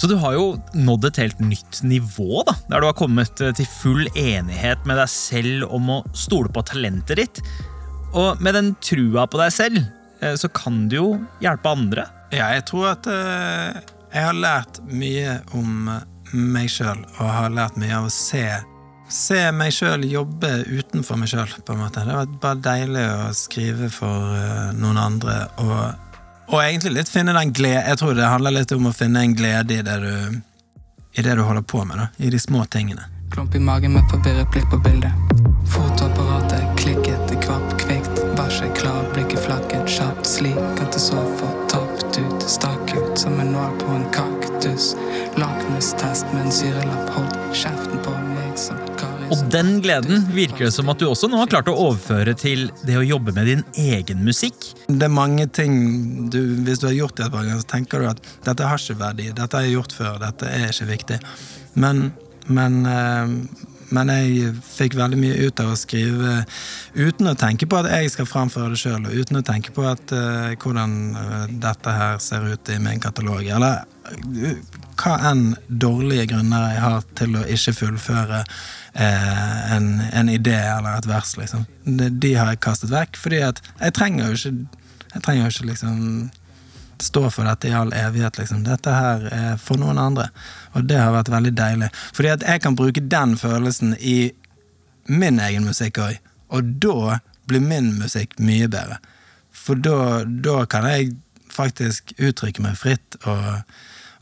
Så 0.00 0.08
du 0.08 0.16
har 0.18 0.32
jo 0.38 0.46
nådd 0.72 1.10
et 1.10 1.20
helt 1.26 1.42
nytt 1.44 1.82
nivå, 1.84 2.40
da, 2.48 2.54
der 2.70 2.80
du 2.80 2.88
har 2.88 2.96
kommet 2.96 3.44
eh, 3.44 3.52
til 3.52 3.68
full 3.68 4.08
enighet 4.16 4.88
med 4.88 4.96
deg 4.96 5.12
selv 5.12 5.68
om 5.76 5.92
å 5.92 6.00
stole 6.16 6.48
på 6.48 6.64
talentet 6.72 7.20
ditt. 7.20 7.42
Og 8.16 8.40
med 8.40 8.56
den 8.56 8.72
trua 8.80 9.28
på 9.28 9.42
deg 9.42 9.52
selv, 9.52 9.84
så 10.40 10.50
kan 10.52 10.86
du 10.88 10.96
jo 10.96 11.08
hjelpe 11.44 11.70
andre. 11.70 12.06
Ja, 12.34 12.50
jeg 12.56 12.64
tror 12.70 12.92
at 12.94 13.08
eh, 13.10 13.82
jeg 14.14 14.28
har 14.28 14.36
lært 14.36 14.80
mye 14.90 15.40
om 15.58 15.90
eh, 15.90 16.04
meg 16.34 16.70
sjøl, 16.72 17.02
og 17.18 17.28
har 17.28 17.52
lært 17.54 17.76
mye 17.80 17.98
av 17.98 18.08
å 18.08 18.14
se 18.14 18.46
Se 19.14 19.36
meg 19.52 19.68
sjøl 19.76 20.06
jobbe 20.08 20.48
utenfor 20.64 21.18
meg 21.20 21.28
sjøl, 21.28 21.50
på 21.60 21.74
en 21.74 21.82
måte. 21.82 22.00
Det 22.00 22.08
har 22.08 22.22
vært 22.22 22.38
bare 22.40 22.62
deilig 22.64 23.02
å 23.04 23.26
skrive 23.36 23.90
for 23.92 24.32
eh, 24.32 24.70
noen 24.80 24.96
andre, 24.98 25.34
og, 25.60 26.16
og 26.48 26.56
egentlig 26.62 26.94
litt 26.96 27.12
finne 27.12 27.34
den 27.36 27.52
glede 27.54 27.84
Jeg 27.90 28.00
tror 28.00 28.16
det 28.16 28.30
handler 28.30 28.56
litt 28.56 28.72
om 28.74 28.88
å 28.88 28.94
finne 28.96 29.26
en 29.26 29.36
glede 29.36 29.76
i 29.76 29.84
det 29.84 29.98
du, 30.00 30.40
i 31.20 31.26
det 31.26 31.36
du 31.36 31.44
holder 31.44 31.66
på 31.68 31.84
med, 31.84 32.00
da. 32.00 32.08
I 32.16 32.32
de 32.32 32.40
små 32.40 32.64
tingene. 32.64 33.04
Klump 33.34 33.54
i 33.54 33.60
magen 33.60 33.92
med 33.98 34.08
forvirret 34.10 34.48
blikk 34.54 34.70
på 34.72 34.80
bildet. 34.88 35.12
Fotoapparatet 35.74 36.53
ikke 38.64 38.80
klar, 38.80 39.04
blikket 39.12 39.40
flakket 39.44 39.88
kjapt 39.90 40.28
slik 40.28 40.80
at 40.80 40.92
det 40.94 41.00
så 41.02 41.20
fortapt 41.38 42.16
ut. 42.16 42.44
Stakk 42.48 42.94
ut 42.96 43.18
som 43.18 43.36
en 43.40 43.52
nål 43.52 43.74
på 43.80 43.92
en 43.92 44.04
kaktus. 44.14 44.94
Lakmustest 45.40 46.26
med 46.32 46.46
en 46.46 46.54
syrelapp. 46.54 47.10
Holdt 47.16 47.36
kjeften 47.56 48.00
på 48.04 48.14
meg 48.30 48.54
som 48.60 48.78
Kari 49.00 49.28
Og 49.34 49.42
den 49.52 49.78
gleden 49.84 50.24
virker 50.34 50.68
det 50.68 50.72
som 50.76 50.88
at 50.92 51.00
du 51.00 51.08
også 51.08 51.28
nå 51.30 51.40
har 51.42 51.50
klart 51.52 51.68
å 51.72 51.76
overføre 51.88 52.36
til 52.38 52.68
det 52.86 52.96
å 53.00 53.04
jobbe 53.04 53.34
med 53.36 53.50
din 53.50 53.66
egen 53.80 54.24
musikk. 54.24 54.70
Det 54.88 55.08
er 55.08 55.12
mange 55.12 55.48
ting 55.52 55.76
du, 56.32 56.40
Hvis 56.64 56.80
du 56.80 56.88
har 56.88 56.96
gjort 56.96 57.18
det 57.18 57.28
et 57.28 57.34
par 57.34 57.44
ganger, 57.44 57.60
så 57.60 57.72
tenker 57.74 58.00
du 58.00 58.10
at 58.14 58.24
dette 58.46 58.70
har 58.70 58.80
ikke 58.80 59.00
verdi. 59.02 59.28
Dette 59.34 59.58
har 59.60 59.68
jeg 59.68 59.76
gjort 59.76 59.98
før. 59.98 60.18
Dette 60.24 60.48
er 60.48 60.68
ikke 60.70 60.90
viktig. 60.94 61.20
Men, 61.84 62.06
men, 62.46 62.82
eh, 62.86 63.72
men 63.94 64.10
jeg 64.12 64.52
fikk 64.66 64.96
veldig 64.98 65.18
mye 65.20 65.46
ut 65.46 65.60
av 65.62 65.72
å 65.72 65.78
skrive 65.78 66.42
uten 66.94 67.30
å 67.30 67.36
tenke 67.38 67.68
på 67.70 67.78
at 67.80 67.90
jeg 67.92 68.12
skal 68.14 68.28
framføre 68.28 68.74
det 68.74 68.80
sjøl, 68.80 69.06
og 69.06 69.14
uten 69.14 69.40
å 69.40 69.44
tenke 69.46 69.74
på 69.74 69.86
at, 69.88 70.14
uh, 70.14 70.52
hvordan 70.60 70.96
eh, 71.18 71.42
dette 71.62 71.94
her 71.94 72.20
ser 72.22 72.46
ut 72.52 72.70
i 72.72 72.78
min 72.82 73.02
katalog. 73.02 73.42
Eller 73.56 73.82
eh, 74.10 74.60
hva 75.00 75.16
enn 75.30 75.54
dårlige 75.68 76.28
grunner 76.34 76.68
jeg 76.72 76.84
har 76.84 77.08
til 77.18 77.36
å 77.38 77.44
ikke 77.56 77.76
fullføre 77.80 78.44
eh, 78.44 79.74
en, 79.74 79.90
en 80.12 80.30
idé 80.32 80.56
eller 80.58 81.00
et 81.00 81.10
vers, 81.10 81.34
liksom. 81.40 81.66
De, 81.84 82.08
de 82.10 82.32
har 82.38 82.52
jeg 82.52 82.62
kastet 82.64 82.94
vekk, 82.94 83.20
fordi 83.20 83.42
at 83.50 83.60
jeg 83.80 83.98
trenger 83.98 84.30
jo 84.30 84.40
ikke 84.40 84.80
Jeg 85.14 85.22
trenger 85.22 85.44
jo 85.44 85.50
ikke 85.52 85.66
liksom 85.68 85.98
stå 86.98 87.28
for 87.30 87.46
dette 87.46 87.68
i 87.68 87.74
all 87.76 87.92
evighet, 87.94 88.38
liksom. 88.38 88.64
Dette 88.66 88.94
her 88.94 89.26
er 89.30 89.58
for 89.62 89.78
noen 89.80 89.98
andre. 90.00 90.28
Og 90.74 90.88
det 90.90 90.98
har 90.98 91.14
vært 91.14 91.32
veldig 91.32 91.54
deilig. 91.56 91.90
Fordi 92.16 92.32
at 92.34 92.46
jeg 92.46 92.62
kan 92.64 92.78
bruke 92.78 93.02
den 93.16 93.36
følelsen 93.38 93.94
i 94.00 94.32
min 95.06 95.40
egen 95.42 95.66
musikk 95.68 96.00
òg. 96.02 96.18
Og 96.54 96.76
da 96.82 97.18
blir 97.48 97.62
min 97.62 97.94
musikk 98.00 98.38
mye 98.42 98.68
bedre. 98.70 98.98
For 99.54 99.78
da, 99.78 100.24
da 100.24 100.64
kan 100.70 100.86
jeg 100.88 101.14
faktisk 101.54 102.14
uttrykke 102.18 102.64
meg 102.64 102.78
fritt 102.80 103.18
og, 103.22 103.74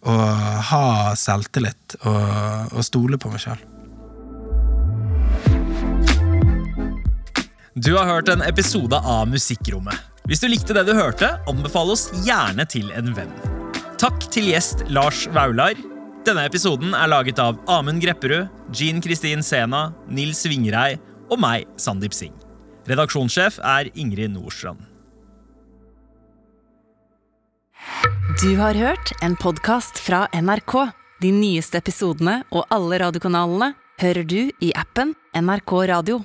og 0.05 0.25
ha 0.69 0.87
selvtillit 1.17 1.97
og, 2.03 2.73
og 2.73 2.85
stole 2.87 3.21
på 3.21 3.33
meg 3.33 3.45
sjøl. 3.45 3.69
Du 7.73 7.95
har 7.97 8.05
hørt 8.05 8.29
en 8.29 8.45
episode 8.45 8.99
av 9.01 9.25
Musikkrommet. 9.33 9.97
Hvis 10.29 10.43
du 10.45 10.51
likte 10.53 10.77
det 10.77 10.85
du 10.87 10.93
hørte, 10.95 11.33
anbefal 11.51 11.95
oss 11.95 12.11
gjerne 12.27 12.69
til 12.69 12.93
en 12.95 13.11
venn. 13.17 13.33
Takk 13.99 14.29
til 14.35 14.53
gjest 14.53 14.85
Lars 14.93 15.25
Vaular. 15.33 15.92
Denne 16.23 16.45
episoden 16.47 16.93
er 16.95 17.09
laget 17.11 17.41
av 17.43 17.57
Amund 17.67 17.99
Grepperud, 18.03 18.47
Jean 18.71 19.01
Kristin 19.03 19.41
Sena, 19.43 19.89
Nils 20.07 20.45
Vingrei 20.47 20.95
og 21.27 21.41
meg, 21.43 21.67
Sandeep 21.75 22.15
Singh. 22.15 22.37
Redaksjonssjef 22.87 23.59
er 23.59 23.91
Ingrid 23.99 24.31
Nordstrand. 24.31 24.85
Du 28.39 28.55
har 28.61 28.79
hørt 28.79 29.11
en 29.23 29.35
podkast 29.35 29.99
fra 29.99 30.29
NRK. 30.31 30.93
De 31.23 31.35
nyeste 31.35 31.83
episodene 31.83 32.45
og 32.55 32.71
alle 32.71 33.03
radiokanalene 33.03 33.73
hører 34.03 34.23
du 34.23 34.41
i 34.63 34.71
appen 34.79 35.17
NRK 35.35 35.75
Radio. 35.91 36.23